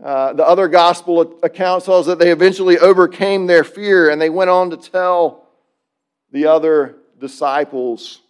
Uh, 0.02 0.32
the 0.32 0.46
other 0.46 0.66
gospel 0.66 1.38
account 1.42 1.84
tells 1.84 2.06
that 2.06 2.18
they 2.18 2.32
eventually 2.32 2.78
overcame 2.78 3.46
their 3.46 3.62
fear 3.62 4.10
and 4.10 4.20
they 4.20 4.30
went 4.30 4.50
on 4.50 4.70
to 4.70 4.76
tell 4.76 5.46
the 6.32 6.46
other 6.46 6.96
disciples 7.20 8.20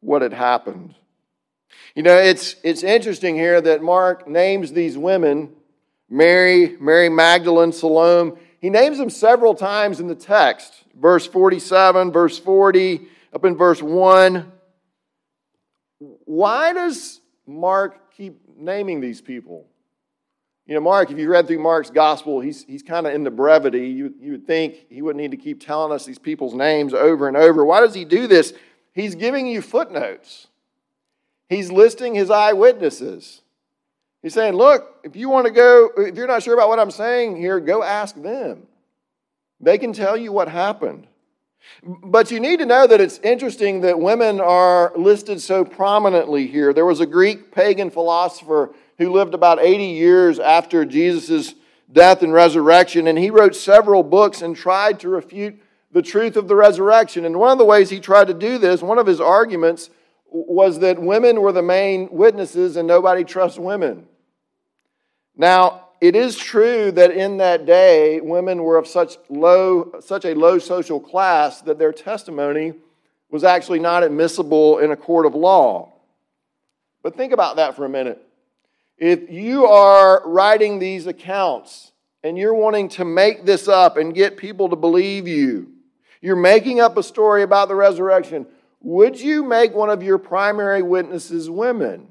what 0.00 0.22
had 0.22 0.32
happened. 0.32 0.94
You 1.96 2.04
know, 2.04 2.16
it's, 2.16 2.54
it's 2.62 2.84
interesting 2.84 3.34
here 3.34 3.60
that 3.60 3.82
Mark 3.82 4.28
names 4.28 4.72
these 4.72 4.96
women 4.96 5.54
Mary, 6.08 6.76
Mary 6.80 7.08
Magdalene, 7.08 7.72
Salome. 7.72 8.32
He 8.60 8.70
names 8.70 8.98
them 8.98 9.10
several 9.10 9.54
times 9.54 10.00
in 10.00 10.06
the 10.06 10.14
text. 10.14 10.72
Verse 10.98 11.26
47, 11.26 12.10
verse 12.10 12.38
40, 12.38 13.06
up 13.34 13.44
in 13.44 13.56
verse 13.56 13.82
1. 13.82 14.50
Why 15.98 16.72
does 16.72 17.20
Mark 17.46 18.12
keep 18.16 18.40
naming 18.56 19.00
these 19.00 19.20
people? 19.20 19.66
You 20.68 20.74
know, 20.74 20.80
Mark, 20.80 21.10
if 21.10 21.18
you 21.18 21.30
read 21.30 21.46
through 21.46 21.60
Mark's 21.60 21.88
gospel, 21.88 22.40
he's, 22.40 22.62
he's 22.64 22.82
kind 22.82 23.06
of 23.06 23.14
into 23.14 23.30
brevity. 23.30 23.88
You, 23.88 24.12
you 24.20 24.32
would 24.32 24.46
think 24.46 24.86
he 24.90 25.00
wouldn't 25.00 25.22
need 25.22 25.30
to 25.30 25.42
keep 25.42 25.64
telling 25.64 25.92
us 25.92 26.04
these 26.04 26.18
people's 26.18 26.52
names 26.52 26.92
over 26.92 27.26
and 27.26 27.38
over. 27.38 27.64
Why 27.64 27.80
does 27.80 27.94
he 27.94 28.04
do 28.04 28.26
this? 28.26 28.52
He's 28.92 29.14
giving 29.14 29.46
you 29.46 29.62
footnotes, 29.62 30.46
he's 31.48 31.72
listing 31.72 32.14
his 32.14 32.30
eyewitnesses. 32.30 33.40
He's 34.20 34.34
saying, 34.34 34.54
look, 34.54 34.96
if 35.04 35.14
you 35.14 35.28
want 35.28 35.46
to 35.46 35.52
go, 35.52 35.90
if 35.96 36.16
you're 36.16 36.26
not 36.26 36.42
sure 36.42 36.52
about 36.52 36.68
what 36.68 36.80
I'm 36.80 36.90
saying 36.90 37.36
here, 37.36 37.60
go 37.60 37.84
ask 37.84 38.20
them. 38.20 38.66
They 39.60 39.78
can 39.78 39.92
tell 39.92 40.16
you 40.16 40.32
what 40.32 40.48
happened. 40.48 41.06
But 41.84 42.32
you 42.32 42.40
need 42.40 42.58
to 42.58 42.66
know 42.66 42.84
that 42.88 43.00
it's 43.00 43.18
interesting 43.18 43.82
that 43.82 44.00
women 44.00 44.40
are 44.40 44.92
listed 44.96 45.40
so 45.40 45.64
prominently 45.64 46.48
here. 46.48 46.72
There 46.72 46.84
was 46.84 46.98
a 46.98 47.06
Greek 47.06 47.52
pagan 47.52 47.90
philosopher 47.90 48.74
who 48.98 49.12
lived 49.12 49.34
about 49.34 49.60
80 49.60 49.84
years 49.84 50.38
after 50.38 50.84
Jesus' 50.84 51.54
death 51.90 52.22
and 52.22 52.32
resurrection, 52.32 53.06
and 53.06 53.18
he 53.18 53.30
wrote 53.30 53.54
several 53.54 54.02
books 54.02 54.42
and 54.42 54.54
tried 54.54 55.00
to 55.00 55.08
refute 55.08 55.58
the 55.90 56.02
truth 56.02 56.36
of 56.36 56.48
the 56.48 56.56
resurrection. 56.56 57.24
And 57.24 57.38
one 57.38 57.50
of 57.50 57.58
the 57.58 57.64
ways 57.64 57.90
he 57.90 58.00
tried 58.00 58.26
to 58.26 58.34
do 58.34 58.58
this, 58.58 58.82
one 58.82 58.98
of 58.98 59.06
his 59.06 59.20
arguments, 59.20 59.88
was 60.30 60.80
that 60.80 61.00
women 61.00 61.40
were 61.40 61.52
the 61.52 61.62
main 61.62 62.08
witnesses 62.10 62.76
and 62.76 62.86
nobody 62.86 63.24
trusts 63.24 63.58
women. 63.58 64.06
Now, 65.34 65.88
it 66.00 66.14
is 66.14 66.36
true 66.36 66.92
that 66.92 67.10
in 67.10 67.38
that 67.38 67.64
day, 67.64 68.20
women 68.20 68.62
were 68.62 68.76
of 68.76 68.86
such, 68.86 69.16
low, 69.28 69.92
such 70.00 70.24
a 70.24 70.34
low 70.34 70.58
social 70.58 71.00
class 71.00 71.62
that 71.62 71.78
their 71.78 71.92
testimony 71.92 72.74
was 73.30 73.44
actually 73.44 73.78
not 73.78 74.02
admissible 74.02 74.78
in 74.78 74.90
a 74.90 74.96
court 74.96 75.26
of 75.26 75.34
law. 75.34 75.92
But 77.02 77.16
think 77.16 77.32
about 77.32 77.56
that 77.56 77.74
for 77.74 77.84
a 77.84 77.88
minute. 77.88 78.27
If 78.98 79.30
you 79.30 79.66
are 79.66 80.22
writing 80.26 80.78
these 80.78 81.06
accounts 81.06 81.92
and 82.24 82.36
you're 82.36 82.54
wanting 82.54 82.88
to 82.90 83.04
make 83.04 83.44
this 83.44 83.68
up 83.68 83.96
and 83.96 84.12
get 84.12 84.36
people 84.36 84.68
to 84.70 84.76
believe 84.76 85.28
you, 85.28 85.72
you're 86.20 86.36
making 86.36 86.80
up 86.80 86.96
a 86.96 87.02
story 87.02 87.42
about 87.42 87.68
the 87.68 87.76
resurrection, 87.76 88.46
would 88.80 89.20
you 89.20 89.44
make 89.44 89.72
one 89.72 89.88
of 89.88 90.02
your 90.02 90.18
primary 90.18 90.82
witnesses 90.82 91.48
women? 91.48 92.08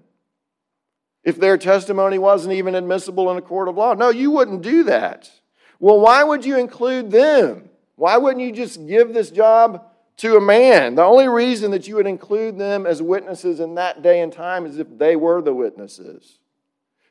If 1.25 1.37
their 1.37 1.57
testimony 1.57 2.17
wasn't 2.17 2.53
even 2.53 2.73
admissible 2.73 3.29
in 3.31 3.37
a 3.37 3.41
court 3.41 3.67
of 3.67 3.75
law? 3.75 3.93
No, 3.93 4.09
you 4.09 4.31
wouldn't 4.31 4.61
do 4.61 4.83
that. 4.85 5.29
Well, 5.77 5.99
why 5.99 6.23
would 6.23 6.45
you 6.45 6.57
include 6.57 7.11
them? 7.11 7.69
Why 7.97 8.15
wouldn't 8.15 8.45
you 8.45 8.53
just 8.53 8.87
give 8.87 9.13
this 9.13 9.29
job 9.29 9.85
to 10.17 10.37
a 10.37 10.41
man? 10.41 10.95
The 10.95 11.03
only 11.03 11.27
reason 11.27 11.71
that 11.71 11.85
you 11.85 11.95
would 11.95 12.07
include 12.07 12.57
them 12.57 12.85
as 12.85 13.01
witnesses 13.01 13.59
in 13.59 13.75
that 13.75 14.01
day 14.01 14.21
and 14.21 14.31
time 14.31 14.65
is 14.65 14.79
if 14.79 14.87
they 14.97 15.17
were 15.17 15.41
the 15.41 15.53
witnesses. 15.53 16.39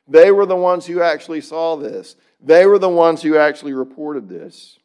They 0.07 0.31
were 0.31 0.45
the 0.45 0.55
ones 0.55 0.85
who 0.85 1.01
actually 1.01 1.41
saw 1.41 1.75
this. 1.75 2.15
They 2.41 2.65
were 2.65 2.79
the 2.79 2.89
ones 2.89 3.21
who 3.21 3.37
actually 3.37 3.73
reported 3.73 4.29
this. 4.29 4.79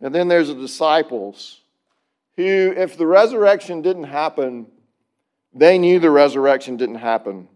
And 0.00 0.14
then 0.14 0.28
there's 0.28 0.48
the 0.48 0.54
disciples 0.54 1.60
who, 2.36 2.72
if 2.76 2.96
the 2.96 3.06
resurrection 3.06 3.82
didn't 3.82 4.04
happen, 4.04 4.66
they 5.52 5.78
knew 5.78 5.98
the 5.98 6.10
resurrection 6.10 6.76
didn't 6.76 6.96
happen. 6.96 7.48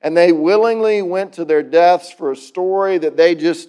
And 0.00 0.16
they 0.16 0.32
willingly 0.32 1.02
went 1.02 1.34
to 1.34 1.44
their 1.44 1.62
deaths 1.62 2.12
for 2.12 2.30
a 2.30 2.36
story 2.36 2.98
that 2.98 3.16
they 3.16 3.34
just 3.34 3.68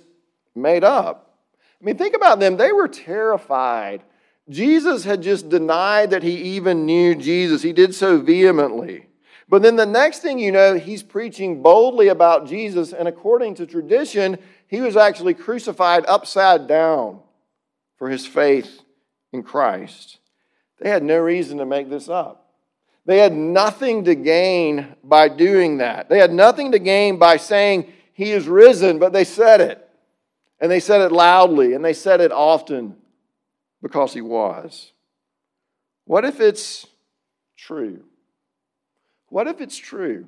made 0.55 0.83
up. 0.83 1.37
I 1.81 1.85
mean, 1.85 1.97
think 1.97 2.15
about 2.15 2.39
them. 2.39 2.57
They 2.57 2.71
were 2.71 2.87
terrified. 2.87 4.03
Jesus 4.49 5.03
had 5.03 5.21
just 5.21 5.49
denied 5.49 6.11
that 6.11 6.23
he 6.23 6.55
even 6.55 6.85
knew 6.85 7.15
Jesus. 7.15 7.61
He 7.61 7.73
did 7.73 7.93
so 7.93 8.19
vehemently. 8.19 9.07
But 9.49 9.61
then 9.61 9.77
the 9.77 9.85
next 9.85 10.19
thing 10.19 10.39
you 10.39 10.51
know, 10.51 10.77
he's 10.77 11.03
preaching 11.03 11.61
boldly 11.61 12.09
about 12.09 12.47
Jesus, 12.47 12.91
and 12.91 13.07
according 13.07 13.55
to 13.55 13.65
tradition, 13.65 14.37
he 14.67 14.81
was 14.81 14.97
actually 14.97 15.33
crucified 15.33 16.05
upside 16.07 16.67
down 16.67 17.21
for 17.97 18.09
his 18.09 18.25
faith 18.25 18.81
in 19.31 19.43
Christ. 19.43 20.19
They 20.79 20.89
had 20.89 21.03
no 21.03 21.17
reason 21.19 21.59
to 21.59 21.65
make 21.65 21.89
this 21.89 22.09
up. 22.09 22.43
They 23.05 23.19
had 23.19 23.33
nothing 23.33 24.03
to 24.03 24.15
gain 24.15 24.95
by 25.01 25.29
doing 25.29 25.77
that. 25.77 26.09
They 26.09 26.19
had 26.19 26.33
nothing 26.33 26.73
to 26.73 26.79
gain 26.79 27.17
by 27.17 27.37
saying, 27.37 27.91
He 28.11 28.31
is 28.31 28.49
risen, 28.49 28.99
but 28.99 29.13
they 29.13 29.23
said 29.23 29.61
it. 29.61 29.83
And 30.59 30.69
they 30.69 30.81
said 30.81 31.01
it 31.01 31.11
loudly, 31.13 31.73
and 31.73 31.85
they 31.85 31.93
said 31.93 32.19
it 32.19 32.33
often 32.33 32.97
because 33.81 34.13
He 34.13 34.19
was. 34.19 34.91
What 36.03 36.25
if 36.25 36.41
it's 36.41 36.85
true? 37.55 38.03
What 39.29 39.47
if 39.47 39.61
it's 39.61 39.77
true? 39.77 40.27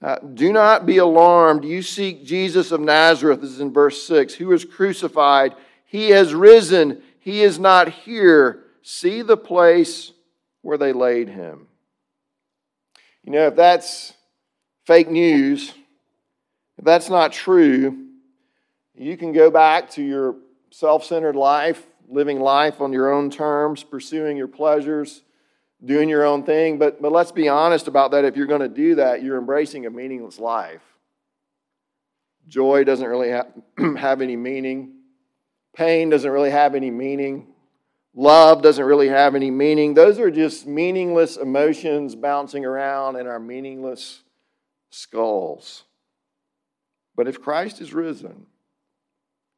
Uh, 0.00 0.16
do 0.34 0.52
not 0.52 0.86
be 0.86 0.98
alarmed. 0.98 1.64
You 1.64 1.82
seek 1.82 2.24
Jesus 2.24 2.70
of 2.70 2.80
Nazareth, 2.80 3.40
this 3.40 3.50
is 3.50 3.60
in 3.60 3.72
verse 3.72 4.02
6, 4.04 4.34
who 4.34 4.46
was 4.46 4.64
crucified. 4.64 5.54
He 5.84 6.10
has 6.10 6.34
risen. 6.34 7.02
He 7.18 7.42
is 7.42 7.58
not 7.58 7.88
here. 7.88 8.64
See 8.82 9.22
the 9.22 9.36
place 9.36 10.12
where 10.62 10.78
they 10.78 10.92
laid 10.92 11.28
him. 11.28 11.66
You 13.24 13.32
know, 13.32 13.46
if 13.48 13.56
that's 13.56 14.14
fake 14.86 15.10
news, 15.10 15.74
if 16.78 16.84
that's 16.84 17.10
not 17.10 17.32
true, 17.32 18.06
you 18.94 19.16
can 19.16 19.32
go 19.32 19.50
back 19.50 19.90
to 19.90 20.02
your 20.02 20.36
self 20.70 21.04
centered 21.04 21.36
life, 21.36 21.86
living 22.08 22.40
life 22.40 22.80
on 22.80 22.92
your 22.92 23.12
own 23.12 23.30
terms, 23.30 23.82
pursuing 23.82 24.36
your 24.36 24.48
pleasures, 24.48 25.22
doing 25.84 26.08
your 26.08 26.24
own 26.24 26.42
thing. 26.42 26.78
But, 26.78 27.00
but 27.00 27.12
let's 27.12 27.32
be 27.32 27.48
honest 27.48 27.88
about 27.88 28.10
that. 28.12 28.24
If 28.24 28.36
you're 28.36 28.46
going 28.46 28.60
to 28.60 28.68
do 28.68 28.96
that, 28.96 29.22
you're 29.22 29.38
embracing 29.38 29.86
a 29.86 29.90
meaningless 29.90 30.38
life. 30.38 30.82
Joy 32.46 32.84
doesn't 32.84 33.06
really 33.06 33.30
have, 33.30 33.48
have 33.98 34.22
any 34.22 34.36
meaning, 34.36 34.94
pain 35.76 36.10
doesn't 36.10 36.30
really 36.30 36.50
have 36.50 36.74
any 36.74 36.90
meaning. 36.90 37.46
Love 38.14 38.62
doesn't 38.62 38.84
really 38.84 39.08
have 39.08 39.34
any 39.34 39.50
meaning. 39.50 39.94
Those 39.94 40.18
are 40.18 40.30
just 40.30 40.66
meaningless 40.66 41.36
emotions 41.36 42.14
bouncing 42.16 42.64
around 42.64 43.16
in 43.16 43.26
our 43.26 43.38
meaningless 43.38 44.22
skulls. 44.90 45.84
But 47.14 47.28
if 47.28 47.40
Christ 47.40 47.80
is 47.80 47.92
risen, 47.92 48.46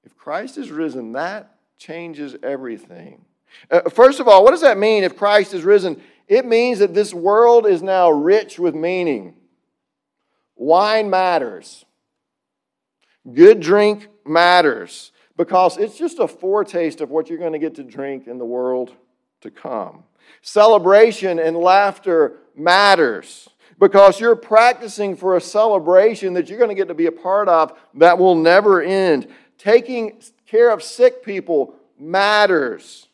if 0.05 0.17
Christ 0.17 0.59
is 0.59 0.71
risen, 0.71 1.13
that 1.13 1.55
changes 1.79 2.37
everything. 2.43 3.25
Uh, 3.71 3.89
first 3.89 4.21
of 4.21 4.29
all, 4.29 4.45
what 4.45 4.51
does 4.51 4.61
that 4.61 4.79
mean 4.79 5.05
if 5.05 5.17
Christ 5.17 5.55
is 5.55 5.63
risen? 5.63 6.01
It 6.31 6.47
means 6.47 6.79
that 6.79 6.95
this 6.95 7.13
world 7.13 7.67
is 7.67 7.83
now 7.83 8.09
rich 8.09 8.57
with 8.57 8.73
meaning. 8.73 9.35
Wine 10.55 11.11
matters, 11.11 11.85
good 13.35 13.59
drink 13.59 14.07
matters 14.25 15.11
because 15.37 15.77
it's 15.77 15.99
just 15.99 16.21
a 16.21 16.29
foretaste 16.29 17.01
of 17.01 17.11
what 17.11 17.29
you're 17.29 17.39
going 17.39 17.55
to 17.55 17.59
get 17.59 17.75
to 17.75 17.83
drink 17.83 18.29
in 18.29 18.39
the 18.39 18.45
world 18.45 18.93
to 19.41 19.51
come. 19.51 20.05
Celebration 20.41 21.41
and 21.41 21.57
laughter 21.57 22.37
matters 22.55 23.49
because 23.81 24.21
you're 24.21 24.37
practicing 24.37 25.17
for 25.17 25.37
a 25.37 25.41
celebration 25.41 26.35
that 26.35 26.49
you're 26.49 26.59
going 26.59 26.71
to 26.71 26.77
get 26.77 26.89
to 26.89 26.95
be 26.95 27.07
a 27.07 27.13
part 27.13 27.49
of 27.49 27.77
that 27.95 28.19
will 28.19 28.37
never 28.37 28.81
end. 28.81 29.27
Taking 29.59 30.23
care 30.47 30.71
of 30.71 30.81
sick 30.81 31.25
people 31.25 31.75
matters 31.99 33.09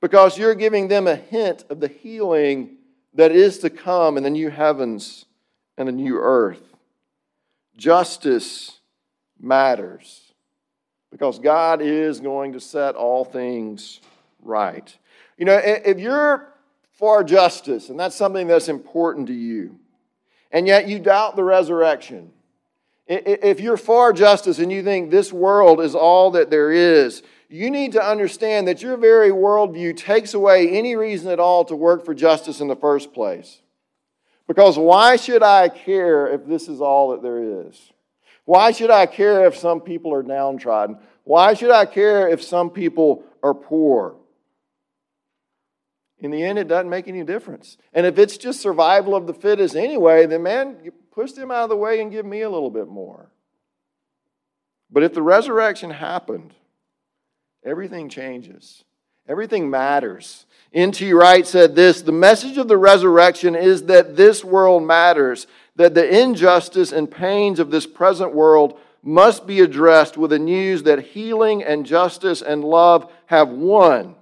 because 0.00 0.38
you're 0.38 0.54
giving 0.54 0.88
them 0.88 1.06
a 1.06 1.16
hint 1.16 1.64
of 1.70 1.80
the 1.80 1.88
healing 1.88 2.76
that 3.14 3.32
is 3.32 3.58
to 3.58 3.70
come 3.70 4.16
in 4.16 4.22
the 4.22 4.30
new 4.30 4.50
heavens 4.50 5.24
and 5.76 5.88
the 5.88 5.92
new 5.92 6.16
earth. 6.16 6.74
Justice 7.76 8.78
matters 9.40 10.32
because 11.10 11.38
God 11.38 11.80
is 11.80 12.20
going 12.20 12.52
to 12.52 12.60
set 12.60 12.94
all 12.94 13.24
things 13.24 14.00
right. 14.42 14.96
You 15.36 15.44
know, 15.44 15.60
if 15.64 15.98
you're 15.98 16.52
for 16.92 17.22
justice, 17.22 17.88
and 17.88 17.98
that's 17.98 18.16
something 18.16 18.46
that's 18.46 18.68
important 18.68 19.28
to 19.28 19.34
you, 19.34 19.78
and 20.50 20.66
yet 20.66 20.88
you 20.88 20.98
doubt 20.98 21.36
the 21.36 21.44
resurrection, 21.44 22.32
if 23.06 23.60
you're 23.60 23.76
for 23.76 24.12
justice 24.12 24.58
and 24.58 24.70
you 24.70 24.82
think 24.82 25.10
this 25.10 25.32
world 25.32 25.80
is 25.80 25.94
all 25.94 26.32
that 26.32 26.50
there 26.50 26.70
is, 26.70 27.22
you 27.48 27.70
need 27.70 27.92
to 27.92 28.02
understand 28.02 28.68
that 28.68 28.82
your 28.82 28.96
very 28.96 29.30
worldview 29.30 29.96
takes 29.96 30.34
away 30.34 30.68
any 30.70 30.96
reason 30.96 31.30
at 31.30 31.40
all 31.40 31.64
to 31.64 31.74
work 31.74 32.04
for 32.04 32.14
justice 32.14 32.60
in 32.60 32.68
the 32.68 32.76
first 32.76 33.14
place. 33.14 33.62
Because 34.46 34.78
why 34.78 35.16
should 35.16 35.42
I 35.42 35.68
care 35.68 36.26
if 36.26 36.46
this 36.46 36.68
is 36.68 36.80
all 36.80 37.10
that 37.10 37.22
there 37.22 37.66
is? 37.66 37.92
Why 38.44 38.70
should 38.70 38.90
I 38.90 39.06
care 39.06 39.46
if 39.46 39.56
some 39.56 39.80
people 39.80 40.12
are 40.14 40.22
downtrodden? 40.22 40.98
Why 41.24 41.54
should 41.54 41.70
I 41.70 41.84
care 41.84 42.28
if 42.28 42.42
some 42.42 42.70
people 42.70 43.24
are 43.42 43.54
poor? 43.54 44.16
In 46.20 46.30
the 46.30 46.42
end, 46.42 46.58
it 46.58 46.68
doesn't 46.68 46.88
make 46.88 47.08
any 47.08 47.22
difference. 47.24 47.76
And 47.92 48.06
if 48.06 48.18
it's 48.18 48.36
just 48.36 48.60
survival 48.60 49.14
of 49.14 49.26
the 49.26 49.34
fittest 49.34 49.76
anyway, 49.76 50.26
then 50.26 50.42
man, 50.42 50.78
push 51.12 51.32
them 51.32 51.50
out 51.50 51.64
of 51.64 51.68
the 51.68 51.76
way 51.76 52.00
and 52.00 52.10
give 52.10 52.26
me 52.26 52.40
a 52.40 52.50
little 52.50 52.70
bit 52.70 52.88
more. 52.88 53.30
But 54.90 55.02
if 55.02 55.12
the 55.12 55.22
resurrection 55.22 55.90
happened, 55.90 56.54
everything 57.64 58.08
changes. 58.08 58.84
Everything 59.28 59.68
matters. 59.68 60.46
N.T. 60.72 61.12
Wright 61.12 61.46
said 61.46 61.74
this 61.74 62.02
The 62.02 62.12
message 62.12 62.56
of 62.56 62.68
the 62.68 62.78
resurrection 62.78 63.54
is 63.54 63.84
that 63.84 64.16
this 64.16 64.44
world 64.44 64.82
matters, 64.82 65.46
that 65.76 65.94
the 65.94 66.20
injustice 66.20 66.92
and 66.92 67.10
pains 67.10 67.58
of 67.58 67.70
this 67.70 67.86
present 67.86 68.34
world 68.34 68.78
must 69.02 69.46
be 69.46 69.60
addressed 69.60 70.16
with 70.16 70.30
the 70.30 70.38
news 70.38 70.82
that 70.82 70.98
healing 70.98 71.62
and 71.62 71.86
justice 71.86 72.42
and 72.42 72.64
love 72.64 73.10
have 73.26 73.48
won. 73.48 74.16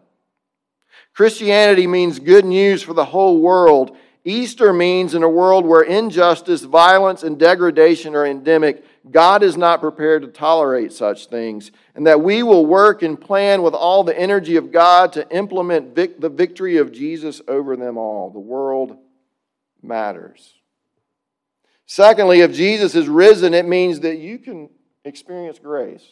Christianity 1.15 1.87
means 1.87 2.19
good 2.19 2.45
news 2.45 2.83
for 2.83 2.93
the 2.93 3.05
whole 3.05 3.41
world. 3.41 3.97
Easter 4.25 4.73
means 4.73 5.15
in 5.15 5.23
a 5.23 5.29
world 5.29 5.65
where 5.65 5.83
injustice, 5.83 6.63
violence, 6.63 7.23
and 7.23 7.39
degradation 7.39 8.15
are 8.15 8.27
endemic, 8.27 8.85
God 9.11 9.43
is 9.43 9.57
not 9.57 9.81
prepared 9.81 10.23
to 10.23 10.29
tolerate 10.29 10.93
such 10.93 11.27
things, 11.27 11.71
and 11.95 12.07
that 12.07 12.21
we 12.21 12.43
will 12.43 12.67
work 12.67 13.03
and 13.03 13.21
plan 13.21 13.63
with 13.63 13.75
all 13.75 14.03
the 14.03 14.19
energy 14.19 14.57
of 14.57 14.73
God 14.73 15.13
to 15.13 15.29
implement 15.31 15.95
vic- 15.95 16.21
the 16.21 16.29
victory 16.29 16.79
of 16.79 16.93
Jesus 16.93 17.41
over 17.47 17.77
them 17.77 17.97
all. 17.97 18.31
The 18.31 18.41
world 18.41 18.97
matters. 19.83 20.55
Secondly, 21.87 22.41
if 22.41 22.53
Jesus 22.53 22.95
is 22.95 23.09
risen, 23.09 23.55
it 23.55 23.67
means 23.67 24.01
that 24.01 24.19
you 24.19 24.39
can 24.39 24.69
experience 25.05 25.59
grace. 25.61 26.05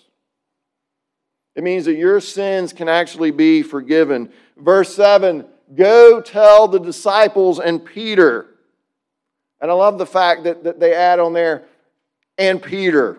It 1.57 1.64
means 1.64 1.85
that 1.85 1.94
your 1.94 2.20
sins 2.20 2.72
can 2.72 2.88
actually 2.88 3.30
be 3.33 3.62
forgiven. 3.62 4.30
Verse 4.57 4.94
7 4.94 5.46
Go 5.74 6.20
tell 6.20 6.68
the 6.68 6.78
disciples 6.78 7.59
and 7.59 7.85
Peter. 7.85 8.46
And 9.61 9.70
I 9.70 9.74
love 9.74 9.98
the 9.98 10.07
fact 10.07 10.44
that, 10.44 10.64
that 10.64 10.78
they 10.78 10.92
add 10.92 11.18
on 11.18 11.33
there, 11.33 11.64
and 12.38 12.62
Peter. 12.62 13.18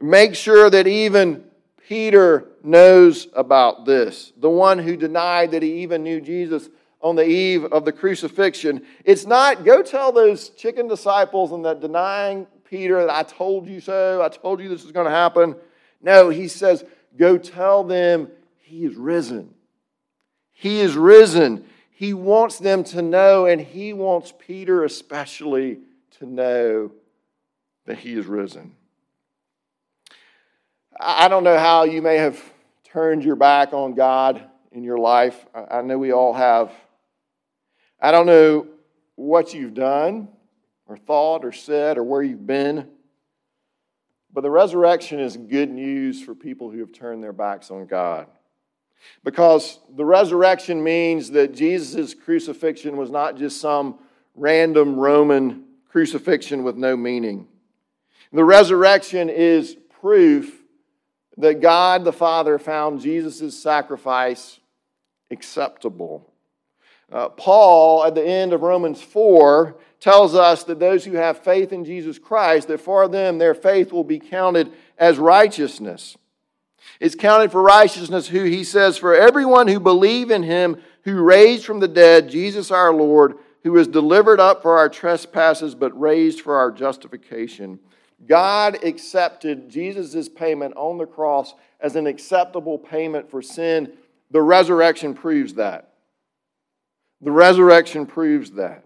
Make 0.00 0.34
sure 0.34 0.70
that 0.70 0.86
even 0.86 1.44
Peter 1.88 2.46
knows 2.62 3.28
about 3.34 3.84
this. 3.84 4.32
The 4.36 4.48
one 4.50 4.78
who 4.78 4.96
denied 4.96 5.50
that 5.52 5.62
he 5.62 5.82
even 5.82 6.02
knew 6.02 6.20
Jesus 6.20 6.68
on 7.00 7.16
the 7.16 7.26
eve 7.26 7.64
of 7.64 7.84
the 7.84 7.92
crucifixion. 7.92 8.82
It's 9.04 9.26
not 9.26 9.64
go 9.64 9.82
tell 9.82 10.12
those 10.12 10.50
chicken 10.50 10.86
disciples 10.86 11.52
and 11.52 11.64
that 11.64 11.80
denying 11.80 12.46
Peter 12.64 13.04
that 13.04 13.10
I 13.10 13.22
told 13.24 13.66
you 13.66 13.80
so, 13.80 14.22
I 14.22 14.28
told 14.28 14.60
you 14.60 14.68
this 14.68 14.84
is 14.84 14.92
going 14.92 15.06
to 15.06 15.10
happen. 15.10 15.56
No, 16.00 16.28
he 16.28 16.48
says, 16.48 16.84
go 17.16 17.36
tell 17.36 17.82
them 17.84 18.30
he 18.58 18.84
is 18.84 18.94
risen. 18.94 19.52
He 20.52 20.80
is 20.80 20.94
risen. 20.94 21.64
He 21.90 22.14
wants 22.14 22.58
them 22.58 22.84
to 22.84 23.02
know, 23.02 23.46
and 23.46 23.60
he 23.60 23.92
wants 23.92 24.32
Peter 24.38 24.84
especially 24.84 25.80
to 26.18 26.26
know 26.26 26.92
that 27.90 27.98
he 27.98 28.12
is 28.12 28.26
risen. 28.26 28.72
I 31.00 31.26
don't 31.26 31.42
know 31.42 31.58
how 31.58 31.82
you 31.82 32.02
may 32.02 32.18
have 32.18 32.40
turned 32.84 33.24
your 33.24 33.34
back 33.34 33.72
on 33.72 33.94
God 33.94 34.44
in 34.70 34.84
your 34.84 34.98
life. 34.98 35.44
I 35.52 35.82
know 35.82 35.98
we 35.98 36.12
all 36.12 36.32
have. 36.32 36.70
I 38.00 38.12
don't 38.12 38.26
know 38.26 38.68
what 39.16 39.54
you've 39.54 39.74
done 39.74 40.28
or 40.86 40.96
thought 40.96 41.44
or 41.44 41.50
said 41.50 41.98
or 41.98 42.04
where 42.04 42.22
you've 42.22 42.46
been. 42.46 42.88
But 44.32 44.42
the 44.42 44.50
resurrection 44.50 45.18
is 45.18 45.36
good 45.36 45.70
news 45.70 46.22
for 46.22 46.36
people 46.36 46.70
who 46.70 46.78
have 46.78 46.92
turned 46.92 47.24
their 47.24 47.32
backs 47.32 47.72
on 47.72 47.86
God. 47.86 48.28
Because 49.24 49.80
the 49.96 50.04
resurrection 50.04 50.84
means 50.84 51.32
that 51.32 51.56
Jesus' 51.56 52.14
crucifixion 52.14 52.96
was 52.96 53.10
not 53.10 53.36
just 53.36 53.60
some 53.60 53.98
random 54.36 54.94
Roman 54.94 55.64
crucifixion 55.88 56.62
with 56.62 56.76
no 56.76 56.96
meaning. 56.96 57.48
The 58.32 58.44
resurrection 58.44 59.28
is 59.28 59.76
proof 60.00 60.62
that 61.36 61.60
God 61.60 62.04
the 62.04 62.12
Father 62.12 62.58
found 62.58 63.00
Jesus' 63.00 63.58
sacrifice 63.60 64.60
acceptable. 65.30 66.30
Uh, 67.10 67.28
Paul, 67.28 68.04
at 68.04 68.14
the 68.14 68.24
end 68.24 68.52
of 68.52 68.62
Romans 68.62 69.02
4, 69.02 69.76
tells 69.98 70.34
us 70.34 70.64
that 70.64 70.78
those 70.78 71.04
who 71.04 71.12
have 71.12 71.42
faith 71.42 71.72
in 71.72 71.84
Jesus 71.84 72.18
Christ, 72.18 72.68
that 72.68 72.80
for 72.80 73.08
them 73.08 73.38
their 73.38 73.54
faith 73.54 73.92
will 73.92 74.04
be 74.04 74.18
counted 74.18 74.72
as 74.96 75.18
righteousness. 75.18 76.16
It's 77.00 77.14
counted 77.14 77.50
for 77.50 77.62
righteousness 77.62 78.28
who 78.28 78.44
he 78.44 78.64
says, 78.64 78.96
for 78.96 79.14
everyone 79.14 79.68
who 79.68 79.80
believe 79.80 80.30
in 80.30 80.42
him 80.42 80.80
who 81.04 81.22
raised 81.22 81.64
from 81.64 81.80
the 81.80 81.88
dead 81.88 82.28
Jesus 82.28 82.70
our 82.70 82.92
Lord, 82.92 83.34
who 83.62 83.72
was 83.72 83.88
delivered 83.88 84.40
up 84.40 84.62
for 84.62 84.78
our 84.78 84.88
trespasses 84.88 85.74
but 85.74 85.98
raised 85.98 86.40
for 86.40 86.56
our 86.56 86.70
justification. 86.70 87.78
God 88.26 88.84
accepted 88.84 89.68
Jesus' 89.68 90.28
payment 90.28 90.74
on 90.76 90.98
the 90.98 91.06
cross 91.06 91.54
as 91.80 91.96
an 91.96 92.06
acceptable 92.06 92.78
payment 92.78 93.30
for 93.30 93.42
sin. 93.42 93.92
The 94.30 94.42
resurrection 94.42 95.14
proves 95.14 95.54
that. 95.54 95.94
The 97.20 97.32
resurrection 97.32 98.06
proves 98.06 98.52
that. 98.52 98.84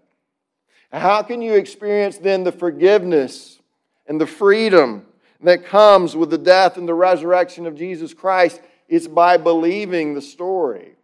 How 0.93 1.23
can 1.23 1.43
you 1.43 1.55
experience 1.55 2.19
then 2.19 2.45
the 2.45 2.53
forgiveness 2.53 3.59
and 4.07 4.21
the 4.21 4.27
freedom 4.27 5.07
that 5.41 5.65
comes 5.65 6.17
with 6.17 6.31
the 6.31 6.39
death 6.39 6.77
and 6.77 6.89
the 6.89 6.95
resurrection 6.95 7.67
of 7.67 7.75
Jesus 7.75 8.15
Christ? 8.15 8.61
It's 8.89 9.09
by 9.09 9.37
believing 9.37 10.15
the 10.15 10.23
story. 10.23 10.95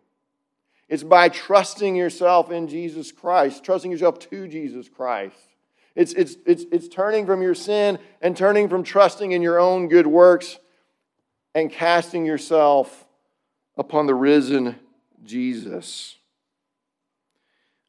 It's 0.88 1.02
by 1.02 1.28
trusting 1.28 1.96
yourself 1.96 2.50
in 2.50 2.68
Jesus 2.68 3.12
Christ, 3.12 3.64
trusting 3.64 3.90
yourself 3.90 4.18
to 4.30 4.48
Jesus 4.48 4.88
Christ. 4.88 5.49
It's, 5.94 6.12
it's, 6.12 6.36
it's, 6.46 6.64
it's 6.70 6.88
turning 6.88 7.26
from 7.26 7.42
your 7.42 7.54
sin 7.54 7.98
and 8.20 8.36
turning 8.36 8.68
from 8.68 8.82
trusting 8.82 9.32
in 9.32 9.42
your 9.42 9.58
own 9.58 9.88
good 9.88 10.06
works 10.06 10.58
and 11.54 11.70
casting 11.70 12.24
yourself 12.24 13.06
upon 13.76 14.06
the 14.06 14.14
risen 14.14 14.76
Jesus. 15.24 16.16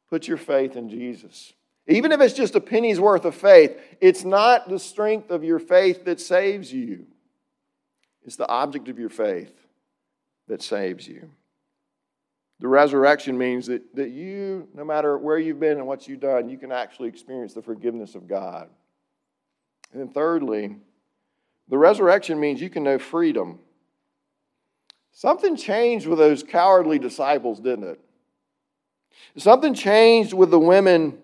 Put 0.09 0.27
your 0.27 0.37
faith 0.37 0.75
in 0.75 0.89
Jesus. 0.89 1.53
Even 1.87 2.11
if 2.11 2.21
it's 2.21 2.33
just 2.33 2.55
a 2.55 2.61
penny's 2.61 2.99
worth 2.99 3.25
of 3.25 3.35
faith, 3.35 3.79
it's 3.99 4.23
not 4.23 4.69
the 4.69 4.79
strength 4.79 5.31
of 5.31 5.43
your 5.43 5.59
faith 5.59 6.05
that 6.05 6.19
saves 6.19 6.71
you, 6.71 7.05
it's 8.23 8.35
the 8.35 8.47
object 8.47 8.87
of 8.87 8.99
your 8.99 9.09
faith 9.09 9.53
that 10.47 10.61
saves 10.61 11.07
you. 11.07 11.29
The 12.61 12.67
resurrection 12.67 13.39
means 13.39 13.65
that, 13.67 13.95
that 13.95 14.11
you, 14.11 14.67
no 14.75 14.85
matter 14.85 15.17
where 15.17 15.39
you've 15.39 15.59
been 15.59 15.79
and 15.79 15.87
what 15.87 16.07
you've 16.07 16.19
done, 16.19 16.47
you 16.47 16.59
can 16.59 16.71
actually 16.71 17.09
experience 17.09 17.55
the 17.55 17.61
forgiveness 17.63 18.13
of 18.13 18.27
God. 18.27 18.69
And 19.91 19.99
then, 19.99 20.09
thirdly, 20.09 20.75
the 21.69 21.77
resurrection 21.79 22.39
means 22.39 22.61
you 22.61 22.69
can 22.69 22.83
know 22.83 22.99
freedom. 22.99 23.59
Something 25.11 25.55
changed 25.55 26.05
with 26.05 26.19
those 26.19 26.43
cowardly 26.43 26.99
disciples, 26.99 27.59
didn't 27.59 27.85
it? 27.85 27.99
Something 29.37 29.73
changed 29.73 30.33
with 30.33 30.51
the 30.51 30.59
women 30.59 31.17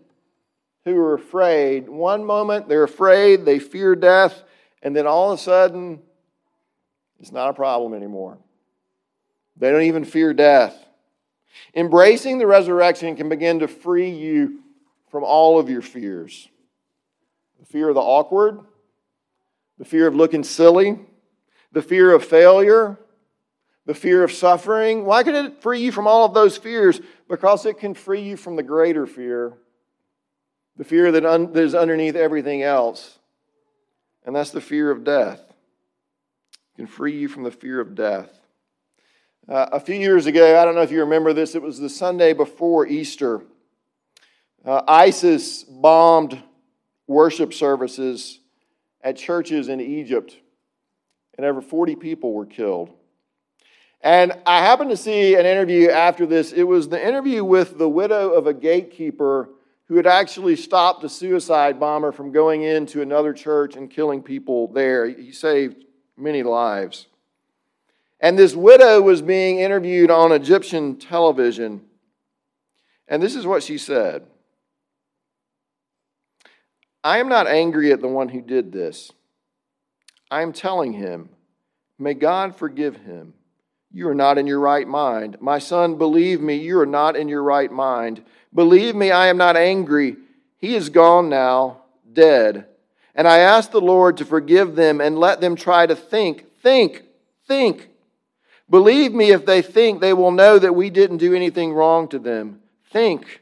who 0.85 0.95
were 0.95 1.13
afraid. 1.13 1.87
One 1.87 2.25
moment 2.25 2.67
they're 2.67 2.83
afraid, 2.83 3.45
they 3.45 3.59
fear 3.59 3.95
death, 3.95 4.43
and 4.81 4.95
then 4.95 5.05
all 5.05 5.31
of 5.31 5.39
a 5.39 5.41
sudden, 5.41 6.01
it's 7.19 7.31
not 7.31 7.49
a 7.51 7.53
problem 7.53 7.93
anymore. 7.93 8.39
They 9.55 9.69
don't 9.69 9.83
even 9.83 10.03
fear 10.03 10.33
death. 10.33 10.86
Embracing 11.75 12.37
the 12.37 12.47
resurrection 12.47 13.15
can 13.15 13.29
begin 13.29 13.59
to 13.59 13.67
free 13.67 14.09
you 14.09 14.59
from 15.09 15.23
all 15.23 15.59
of 15.59 15.69
your 15.69 15.81
fears 15.81 16.47
the 17.59 17.65
fear 17.65 17.89
of 17.89 17.95
the 17.95 18.01
awkward, 18.01 18.59
the 19.79 19.85
fear 19.85 20.07
of 20.07 20.15
looking 20.15 20.43
silly, 20.43 20.99
the 21.71 21.81
fear 21.81 22.13
of 22.13 22.23
failure, 22.23 22.99
the 23.85 23.95
fear 23.95 24.23
of 24.23 24.31
suffering. 24.31 25.05
Why 25.05 25.23
can 25.23 25.33
it 25.33 25.61
free 25.61 25.79
you 25.79 25.91
from 25.91 26.07
all 26.07 26.25
of 26.25 26.33
those 26.33 26.57
fears? 26.57 26.99
Because 27.27 27.65
it 27.65 27.79
can 27.79 27.93
free 27.93 28.21
you 28.21 28.37
from 28.37 28.55
the 28.55 28.63
greater 28.63 29.07
fear, 29.07 29.53
the 30.75 30.83
fear 30.83 31.11
that, 31.11 31.25
un- 31.25 31.51
that 31.53 31.63
is 31.63 31.73
underneath 31.73 32.15
everything 32.15 32.61
else, 32.61 33.17
and 34.25 34.35
that's 34.35 34.51
the 34.51 34.61
fear 34.61 34.91
of 34.91 35.03
death. 35.03 35.39
It 35.39 36.77
can 36.77 36.87
free 36.87 37.17
you 37.17 37.27
from 37.27 37.43
the 37.43 37.51
fear 37.51 37.79
of 37.79 37.95
death. 37.95 38.29
Uh, 39.49 39.69
a 39.71 39.79
few 39.79 39.95
years 39.95 40.25
ago, 40.25 40.59
I 40.59 40.65
don't 40.65 40.75
know 40.75 40.81
if 40.81 40.91
you 40.91 40.99
remember 40.99 41.31
this, 41.31 41.55
it 41.55 41.61
was 41.61 41.79
the 41.79 41.89
Sunday 41.89 42.33
before 42.33 42.85
Easter. 42.85 43.43
Uh, 44.65 44.81
ISIS 44.85 45.63
bombed 45.63 46.43
worship 47.07 47.53
services 47.53 48.41
at 49.01 49.15
churches 49.15 49.69
in 49.69 49.79
Egypt, 49.79 50.35
and 51.37 51.45
over 51.45 51.61
40 51.61 51.95
people 51.95 52.33
were 52.33 52.45
killed. 52.45 52.91
And 54.01 54.33
I 54.45 54.59
happened 54.59 54.89
to 54.89 54.97
see 54.97 55.35
an 55.35 55.45
interview 55.45 55.91
after 55.91 56.25
this. 56.25 56.51
It 56.51 56.63
was 56.63 56.89
the 56.89 57.01
interview 57.01 57.45
with 57.45 57.77
the 57.77 57.87
widow 57.87 58.31
of 58.31 58.47
a 58.47 58.53
gatekeeper 58.53 59.49
who 59.85 59.95
had 59.95 60.07
actually 60.07 60.57
stopped 60.57 61.05
a 61.05 61.09
suicide 61.09 61.79
bomber 61.79 62.11
from 62.11 62.33
going 62.33 62.63
into 62.63 63.01
another 63.01 63.31
church 63.31 63.77
and 63.77 63.89
killing 63.89 64.21
people 64.21 64.67
there. 64.67 65.07
He 65.07 65.31
saved 65.31 65.85
many 66.17 66.43
lives. 66.43 67.07
And 68.19 68.37
this 68.37 68.55
widow 68.55 69.01
was 69.01 69.21
being 69.21 69.59
interviewed 69.59 70.09
on 70.09 70.31
Egyptian 70.31 70.97
television. 70.97 71.81
And 73.07 73.21
this 73.21 73.35
is 73.35 73.45
what 73.45 73.63
she 73.63 73.77
said 73.77 74.25
I 77.03 77.19
am 77.19 77.29
not 77.29 77.47
angry 77.47 77.91
at 77.91 78.01
the 78.01 78.07
one 78.07 78.29
who 78.29 78.41
did 78.41 78.71
this. 78.71 79.11
I 80.29 80.41
am 80.41 80.51
telling 80.51 80.93
him, 80.93 81.29
May 81.99 82.13
God 82.13 82.55
forgive 82.55 82.97
him. 82.97 83.33
You 83.91 84.09
are 84.09 84.15
not 84.15 84.37
in 84.37 84.45
your 84.45 84.59
right 84.59 84.87
mind. 84.87 85.37
My 85.39 85.59
son, 85.59 85.97
believe 85.97 86.41
me, 86.41 86.55
you 86.55 86.79
are 86.79 86.85
not 86.85 87.15
in 87.15 87.29
your 87.29 87.41
right 87.41 87.71
mind. 87.71 88.23
Believe 88.53 88.95
me, 88.95 89.11
I 89.11 89.27
am 89.27 89.37
not 89.37 89.55
angry. 89.55 90.17
He 90.57 90.75
is 90.75 90.89
gone 90.89 91.29
now, 91.29 91.83
dead. 92.11 92.67
And 93.15 93.27
I 93.27 93.39
ask 93.39 93.71
the 93.71 93.81
Lord 93.81 94.17
to 94.17 94.25
forgive 94.25 94.75
them 94.75 95.01
and 95.01 95.17
let 95.17 95.39
them 95.39 95.55
try 95.55 95.85
to 95.85 95.95
think, 95.95 96.45
think, 96.61 97.03
think 97.47 97.89
Believe 98.69 99.13
me, 99.13 99.31
if 99.31 99.45
they 99.45 99.61
think, 99.61 100.01
they 100.01 100.13
will 100.13 100.31
know 100.31 100.59
that 100.59 100.75
we 100.75 100.89
didn't 100.89 101.17
do 101.17 101.33
anything 101.33 101.73
wrong 101.73 102.07
to 102.09 102.19
them. 102.19 102.61
Think. 102.91 103.41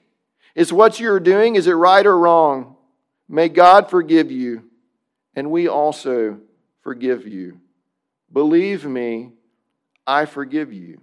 Is 0.53 0.71
what 0.71 0.99
you're 0.99 1.19
doing, 1.19 1.55
is 1.55 1.67
it 1.67 1.73
right 1.73 2.05
or 2.05 2.17
wrong? 2.17 2.75
May 3.27 3.49
God 3.49 3.89
forgive 3.89 4.31
you, 4.31 4.69
and 5.35 5.51
we 5.51 5.67
also 5.67 6.39
forgive 6.81 7.27
you. 7.27 7.59
Believe 8.31 8.85
me, 8.85 9.31
I 10.05 10.25
forgive 10.25 10.71
you. 10.71 11.01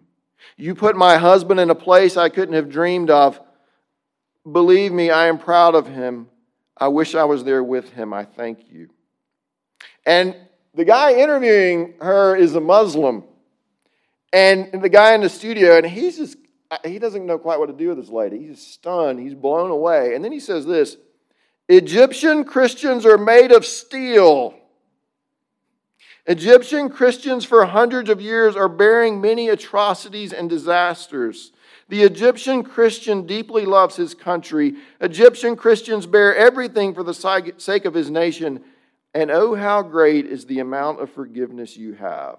You 0.56 0.74
put 0.74 0.96
my 0.96 1.16
husband 1.16 1.60
in 1.60 1.70
a 1.70 1.74
place 1.74 2.16
I 2.16 2.28
couldn't 2.28 2.54
have 2.54 2.68
dreamed 2.68 3.10
of. 3.10 3.40
Believe 4.50 4.92
me, 4.92 5.10
I 5.10 5.26
am 5.26 5.38
proud 5.38 5.74
of 5.74 5.86
him. 5.86 6.28
I 6.76 6.88
wish 6.88 7.14
I 7.14 7.24
was 7.24 7.44
there 7.44 7.62
with 7.62 7.90
him. 7.90 8.12
I 8.12 8.24
thank 8.24 8.70
you. 8.70 8.88
And 10.06 10.34
the 10.74 10.84
guy 10.84 11.14
interviewing 11.14 11.94
her 12.00 12.34
is 12.34 12.54
a 12.54 12.60
Muslim. 12.60 13.24
And 14.32 14.82
the 14.82 14.88
guy 14.88 15.14
in 15.14 15.20
the 15.20 15.28
studio, 15.28 15.76
and 15.76 15.86
he's 15.86 16.16
just, 16.16 16.36
uh, 16.70 16.78
he 16.84 16.98
doesn't 16.98 17.26
know 17.26 17.38
quite 17.38 17.58
what 17.58 17.66
to 17.66 17.74
do 17.74 17.88
with 17.88 17.98
this 17.98 18.08
lady. 18.08 18.38
He's 18.46 18.66
stunned, 18.66 19.20
he's 19.20 19.34
blown 19.34 19.70
away. 19.70 20.14
And 20.14 20.24
then 20.24 20.32
he 20.32 20.40
says 20.40 20.64
this 20.64 20.96
Egyptian 21.68 22.44
Christians 22.44 23.04
are 23.04 23.18
made 23.18 23.52
of 23.52 23.66
steel. 23.66 24.54
Egyptian 26.26 26.88
Christians 26.88 27.44
for 27.44 27.64
hundreds 27.66 28.08
of 28.08 28.20
years 28.20 28.54
are 28.54 28.68
bearing 28.68 29.20
many 29.20 29.48
atrocities 29.48 30.32
and 30.32 30.48
disasters. 30.48 31.52
The 31.88 32.04
Egyptian 32.04 32.62
Christian 32.62 33.26
deeply 33.26 33.66
loves 33.66 33.96
his 33.96 34.14
country. 34.14 34.76
Egyptian 35.00 35.56
Christians 35.56 36.06
bear 36.06 36.34
everything 36.34 36.94
for 36.94 37.02
the 37.02 37.12
sake 37.58 37.84
of 37.84 37.92
his 37.94 38.08
nation. 38.08 38.62
And 39.12 39.30
oh, 39.30 39.54
how 39.54 39.82
great 39.82 40.26
is 40.26 40.46
the 40.46 40.60
amount 40.60 41.00
of 41.00 41.10
forgiveness 41.10 41.76
you 41.76 41.94
have. 41.94 42.38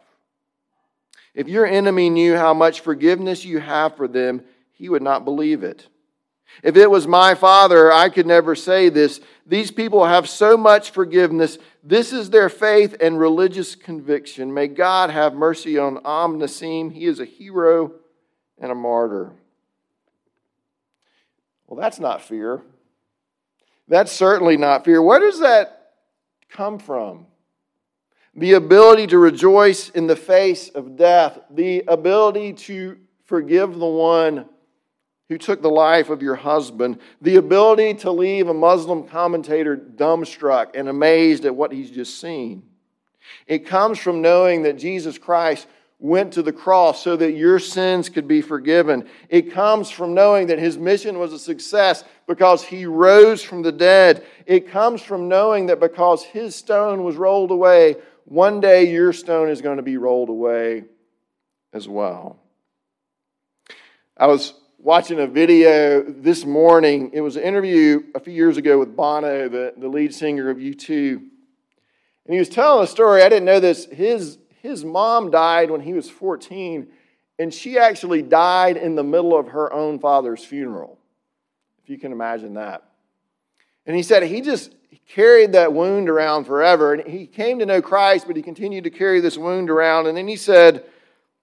If 1.34 1.48
your 1.48 1.65
enemy 1.65 2.10
knew 2.10 2.36
how 2.36 2.54
much 2.54 2.82
forgiveness 2.82 3.43
you 3.43 3.60
have 3.60 3.98
for 3.98 4.08
them, 4.08 4.43
he 4.72 4.89
would 4.89 5.02
not 5.02 5.26
believe 5.26 5.63
it. 5.63 5.88
If 6.62 6.78
it 6.78 6.91
was 6.91 7.08
my 7.08 7.34
father, 7.34 7.91
I 7.91 8.10
could 8.10 8.28
never 8.28 8.54
say 8.54 8.89
this. 8.89 9.19
These 9.46 9.72
people 9.72 10.06
have 10.06 10.30
so 10.30 10.56
much 10.56 10.91
forgiveness. 10.91 11.58
This 11.84 12.13
is 12.13 12.30
their 12.30 12.50
faith 12.50 12.96
and 13.02 13.19
religious 13.19 13.74
conviction. 13.74 14.54
May 14.54 14.67
God 14.67 15.10
have 15.10 15.34
mercy 15.34 15.80
on 15.80 15.98
Am 16.06 16.39
Nassim. 16.39 16.91
He 16.91 17.06
is 17.06 17.19
a 17.19 17.26
hero 17.26 17.93
and 18.60 18.72
a 18.72 18.76
martyr. 18.76 19.32
Well, 21.67 21.80
that's 21.80 22.00
not 22.00 22.22
fear. 22.22 22.62
That's 23.88 24.12
certainly 24.12 24.58
not 24.58 24.86
fear. 24.86 25.02
Where 25.02 25.19
does 25.19 25.39
that 25.39 25.93
come 26.50 26.78
from? 26.78 27.26
The 28.36 28.54
ability 28.54 29.08
to 29.08 29.17
rejoice 29.17 29.89
in 29.89 30.08
the 30.08 30.15
face 30.15 30.69
of 30.69 30.96
death, 30.96 31.39
the 31.52 31.84
ability 31.88 32.54
to 32.54 32.98
forgive 33.26 33.78
the 33.78 33.86
one 33.86 34.46
who 35.30 35.38
took 35.38 35.62
the 35.62 35.69
life 35.69 36.10
of 36.10 36.22
your 36.22 36.36
husband, 36.36 37.00
the 37.22 37.38
ability 37.38 37.93
to 37.93 38.12
leave 38.12 38.50
a 38.50 38.54
Muslim 38.54 39.08
commentator 39.08 39.78
dumbstruck 39.78 40.72
and 40.76 40.89
amazed 40.89 41.46
at 41.46 41.56
what 41.56 41.72
he's 41.72 41.91
just 41.91 42.19
seen. 42.19 42.63
It 43.48 43.65
comes 43.65 44.00
from 44.00 44.22
knowing 44.22 44.63
that 44.63 44.78
Jesus 44.78 45.17
Christ 45.17 45.67
went 46.00 46.34
to 46.34 46.41
the 46.43 46.52
cross 46.52 47.02
so 47.02 47.15
that 47.15 47.32
your 47.32 47.60
sins 47.60 48.10
could 48.10 48.28
be 48.28 48.41
forgiven. 48.41 49.08
It 49.30 49.54
comes 49.54 49.89
from 49.89 50.13
knowing 50.13 50.48
that 50.48 50.60
his 50.60 50.78
mission 50.78 51.17
was 51.17 51.32
a 51.32 51.39
success 51.39 52.04
because 52.28 52.62
he 52.62 52.86
rose 52.86 53.41
from 53.41 53.62
the 53.62 53.72
dead. 53.72 54.26
It 54.46 54.69
comes 54.69 55.02
from 55.02 55.30
knowing 55.30 55.67
that 55.67 55.80
because 55.80 56.24
his 56.24 56.56
stone 56.56 57.04
was 57.04 57.15
rolled 57.15 57.52
away, 57.52 57.96
one 58.25 58.59
day 58.59 58.91
your 58.91 59.13
stone 59.13 59.49
is 59.49 59.62
going 59.62 59.77
to 59.77 59.83
be 59.83 59.97
rolled 59.97 60.29
away 60.29 60.86
as 61.73 61.88
well. 61.88 62.39
I 64.15 64.27
was 64.27 64.53
watching 64.77 65.19
a 65.19 65.27
video 65.27 66.03
this 66.03 66.45
morning. 66.45 67.12
It 67.13 67.21
was 67.21 67.36
an 67.36 67.43
interview 67.43 68.03
a 68.15 68.19
few 68.19 68.33
years 68.33 68.57
ago 68.57 68.77
with 68.79 68.95
Bono, 68.95 69.49
the, 69.49 69.73
the 69.77 69.88
lead 69.88 70.13
singer 70.13 70.49
of 70.49 70.57
U2. 70.57 71.15
And 72.25 72.33
he 72.33 72.39
was 72.39 72.49
telling 72.49 72.83
a 72.83 72.88
story. 72.88 73.23
I 73.23 73.29
didn't 73.29 73.45
know 73.45 73.59
this. 73.59 73.86
His, 73.86 74.38
his 74.62 74.86
mom 74.86 75.31
died 75.31 75.71
when 75.71 75.81
he 75.81 75.93
was 75.93 76.09
14, 76.09 76.88
and 77.39 77.53
she 77.53 77.77
actually 77.77 78.21
died 78.21 78.77
in 78.77 78.95
the 78.95 79.03
middle 79.03 79.38
of 79.38 79.49
her 79.49 79.71
own 79.73 79.99
father's 79.99 80.43
funeral, 80.43 80.97
if 81.83 81.89
you 81.89 81.97
can 81.97 82.12
imagine 82.12 82.53
that. 82.53 82.83
And 83.86 83.95
he 83.95 84.03
said 84.03 84.23
he 84.23 84.41
just 84.41 84.73
carried 85.08 85.53
that 85.53 85.73
wound 85.73 86.10
around 86.10 86.45
forever. 86.45 86.93
And 86.93 87.08
he 87.08 87.25
came 87.27 87.60
to 87.60 87.65
know 87.65 87.82
Christ, 87.82 88.27
but 88.27 88.36
he 88.36 88.41
continued 88.41 88.84
to 88.84 88.89
carry 88.89 89.19
this 89.19 89.38
wound 89.38 89.69
around. 89.69 90.08
And 90.08 90.17
then 90.17 90.27
he 90.27 90.36
said, 90.36 90.86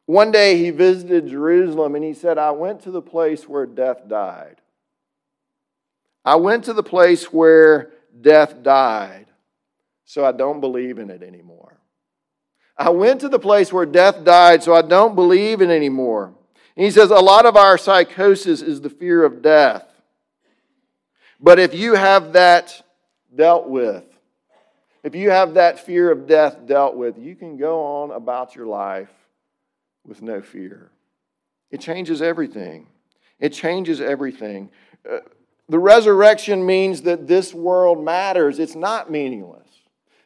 one 0.07 0.31
day 0.31 0.59
he 0.59 0.71
visited 0.71 1.29
Jerusalem 1.29 1.95
and 1.95 2.05
he 2.05 2.15
said, 2.15 2.37
I 2.39 2.51
went 2.51 2.83
to 2.83 2.91
the 2.91 3.03
place 3.03 3.49
where 3.49 3.67
death 3.67 4.09
died. 4.09 4.57
I 6.25 6.37
went 6.37 6.65
to 6.65 6.73
the 6.73 6.83
place 6.83 7.33
where 7.33 7.93
death 8.21 8.63
died 8.63 9.27
so 10.11 10.25
I 10.25 10.33
don't 10.33 10.61
believe 10.61 10.99
in 10.99 11.09
it 11.09 11.23
anymore. 11.23 11.79
I 12.77 12.91
went 12.91 13.21
to 13.21 13.29
the 13.29 13.39
place 13.39 13.73
where 13.73 13.87
death 13.87 14.25
died, 14.25 14.63
so 14.63 14.75
I 14.75 14.83
don't 14.83 15.15
believe 15.15 15.61
in 15.61 15.71
it 15.71 15.77
anymore. 15.77 16.35
And 16.75 16.85
he 16.85 16.91
says 16.91 17.11
a 17.11 17.15
lot 17.15 17.47
of 17.47 17.57
our 17.57 17.79
psychosis 17.79 18.63
is 18.63 18.81
the 18.81 18.91
fear 18.91 19.23
of 19.23 19.43
death. 19.43 19.87
But 21.39 21.61
if 21.61 21.75
you 21.75 21.95
have 21.95 22.33
that 22.33 22.83
dealt 23.35 23.69
with, 23.69 24.05
if 25.03 25.15
you 25.15 25.31
have 25.31 25.55
that 25.55 25.79
fear 25.81 26.11
of 26.11 26.27
death 26.27 26.67
dealt 26.67 26.95
with, 26.97 27.19
you 27.19 27.35
can 27.35 27.57
go 27.57 27.83
on 27.83 28.11
about 28.11 28.55
your 28.55 28.67
life 28.67 29.11
with 30.07 30.23
no 30.23 30.43
fear. 30.43 30.91
It 31.71 31.81
changes 31.81 32.21
everything. 32.21 32.87
It 33.39 33.51
changes 33.51 34.01
everything. 34.01 34.71
Uh, 35.11 35.19
the 35.69 35.79
resurrection 35.79 36.67
means 36.67 37.03
that 37.03 37.27
this 37.27 37.55
world 37.55 38.05
matters, 38.05 38.59
it's 38.59 38.75
not 38.75 39.11
meaningless. 39.11 39.69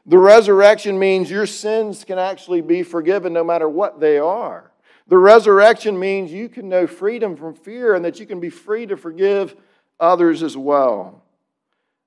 The 0.07 0.19
resurrection 0.19 0.99
means 0.99 1.31
your 1.31 1.47
sins 1.47 2.05
can 2.05 2.19
actually 2.19 2.61
be 2.61 2.83
forgiven 2.83 3.33
no 3.33 3.45
matter 3.45 3.69
what 3.69 4.01
they 4.01 4.19
are. 4.19 4.71
The 5.07 5.19
resurrection 5.19 5.99
means 5.99 6.33
you 6.33 6.49
can 6.49 6.69
know 6.69 6.87
freedom 6.87 7.37
from 7.37 7.55
fear 7.55 7.95
and 7.95 8.05
that 8.05 8.19
you 8.19 8.27
can 8.27 8.41
be 8.41 8.51
free 8.51 8.87
to 8.87 8.97
forgive 8.97 9.55
others 10.01 10.43
as 10.43 10.57
well. 10.57 11.24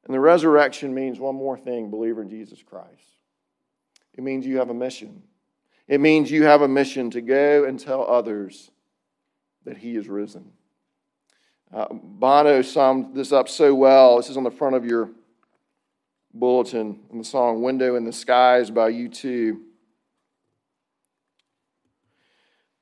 And 0.07 0.15
the 0.15 0.19
resurrection 0.21 0.93
means 0.93 1.19
one 1.19 1.35
more 1.35 1.57
thing, 1.57 1.89
believer 1.89 2.21
in 2.21 2.29
Jesus 2.29 2.63
Christ. 2.63 3.17
It 4.17 4.23
means 4.23 4.45
you 4.45 4.57
have 4.57 4.69
a 4.69 4.73
mission. 4.73 5.21
It 5.85 5.99
means 5.99 6.31
you 6.31 6.45
have 6.45 6.61
a 6.61 6.67
mission 6.67 7.11
to 7.11 7.21
go 7.21 7.65
and 7.65 7.77
tell 7.77 8.07
others 8.07 8.71
that 9.65 9.77
He 9.77 9.97
is 9.97 10.07
risen. 10.07 10.51
Uh, 11.73 11.87
Bono 11.91 12.61
summed 12.61 13.15
this 13.15 13.33
up 13.33 13.49
so 13.49 13.75
well. 13.75 14.15
This 14.15 14.29
is 14.29 14.37
on 14.37 14.45
the 14.45 14.51
front 14.51 14.77
of 14.77 14.85
your 14.85 15.09
bulletin 16.33 17.01
in 17.11 17.17
the 17.17 17.25
song 17.25 17.61
Window 17.61 17.95
in 17.95 18.05
the 18.05 18.13
Skies 18.13 18.71
by 18.71 18.89
U2. 18.93 19.59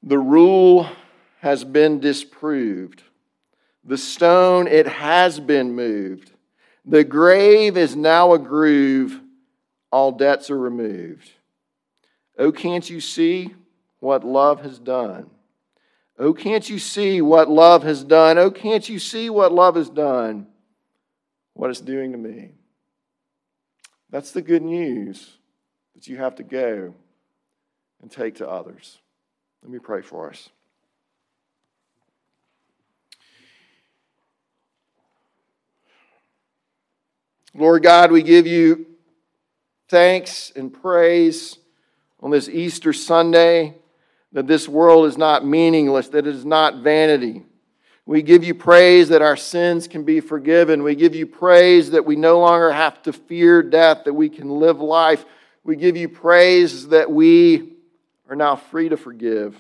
The 0.04 0.20
rule 0.20 0.88
has 1.40 1.64
been 1.64 2.00
disproved. 2.00 3.02
The 3.84 3.98
stone, 3.98 4.68
it 4.68 4.88
has 4.88 5.40
been 5.40 5.74
moved. 5.74 6.32
The 6.86 7.04
grave 7.04 7.78
is 7.78 7.96
now 7.96 8.34
a 8.34 8.40
groove. 8.40 9.20
All 9.92 10.12
debts 10.12 10.50
are 10.50 10.58
removed. 10.58 11.32
Oh, 12.38 12.52
can't 12.52 12.90
you 12.90 13.00
see 13.00 13.56
what 14.00 14.24
love 14.24 14.62
has 14.62 14.78
done? 14.78 15.30
Oh, 16.20 16.34
can't 16.34 16.70
you 16.70 16.80
see 16.80 17.22
what 17.22 17.50
love 17.50 17.84
has 17.84 18.04
done? 18.04 18.38
Oh, 18.38 18.52
can't 18.52 18.88
you 18.88 19.00
see 19.00 19.30
what 19.30 19.52
love 19.52 19.76
has 19.76 19.90
done? 19.90 20.48
What 21.54 21.70
it's 21.70 21.82
doing 21.82 22.12
to 22.12 22.18
me. 22.18 22.52
That's 24.10 24.32
the 24.32 24.42
good 24.42 24.62
news 24.62 25.38
that 25.94 26.08
you 26.08 26.18
have 26.18 26.36
to 26.36 26.44
go 26.44 26.94
and 28.02 28.12
take 28.12 28.36
to 28.36 28.48
others. 28.48 29.00
Let 29.64 29.72
me 29.72 29.80
pray 29.80 30.02
for 30.02 30.30
us. 30.30 30.50
Lord 37.58 37.84
God, 37.84 38.12
we 38.12 38.22
give 38.22 38.46
you 38.46 38.86
thanks 39.88 40.52
and 40.58 40.74
praise 40.74 41.58
on 42.20 42.30
this 42.30 42.50
Easter 42.50 42.92
Sunday 42.92 43.76
that 44.34 44.46
this 44.46 44.68
world 44.68 45.06
is 45.06 45.18
not 45.18 45.46
meaningless, 45.46 46.10
that 46.10 46.28
it 46.28 46.36
is 46.36 46.44
not 46.44 46.84
vanity. 46.84 47.44
We 48.06 48.24
give 48.24 48.44
you 48.44 48.54
praise 48.54 49.08
that 49.08 49.22
our 49.22 49.38
sins 49.38 49.88
can 49.88 50.04
be 50.04 50.20
forgiven. 50.20 50.84
We 50.84 50.96
give 50.96 51.16
you 51.16 51.26
praise 51.26 51.92
that 51.92 52.06
we 52.06 52.18
no 52.18 52.40
longer 52.40 52.74
have 52.74 53.02
to 53.04 53.14
fear 53.14 53.64
death, 53.64 54.04
that 54.04 54.14
we 54.14 54.28
can 54.28 54.50
live 54.50 54.82
life. 54.82 55.24
We 55.64 55.78
give 55.78 55.96
you 55.96 56.10
praise 56.10 56.90
that 56.90 57.10
we 57.10 57.76
are 58.30 58.36
now 58.36 58.58
free 58.58 58.90
to 58.90 58.98
forgive. 58.98 59.56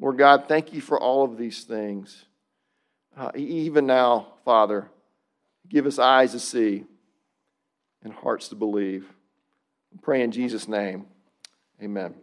Lord 0.00 0.18
God, 0.18 0.46
thank 0.48 0.72
you 0.72 0.80
for 0.80 0.98
all 0.98 1.22
of 1.22 1.38
these 1.38 1.62
things. 1.62 2.24
Uh, 3.16 3.30
even 3.36 3.86
now, 3.86 4.34
Father, 4.44 4.90
give 5.68 5.86
us 5.86 5.98
eyes 5.98 6.32
to 6.32 6.40
see 6.40 6.84
and 8.02 8.12
hearts 8.12 8.48
to 8.48 8.54
believe. 8.54 9.06
I 9.94 9.98
pray 10.02 10.22
in 10.22 10.30
Jesus' 10.30 10.68
name. 10.68 11.06
Amen. 11.82 12.14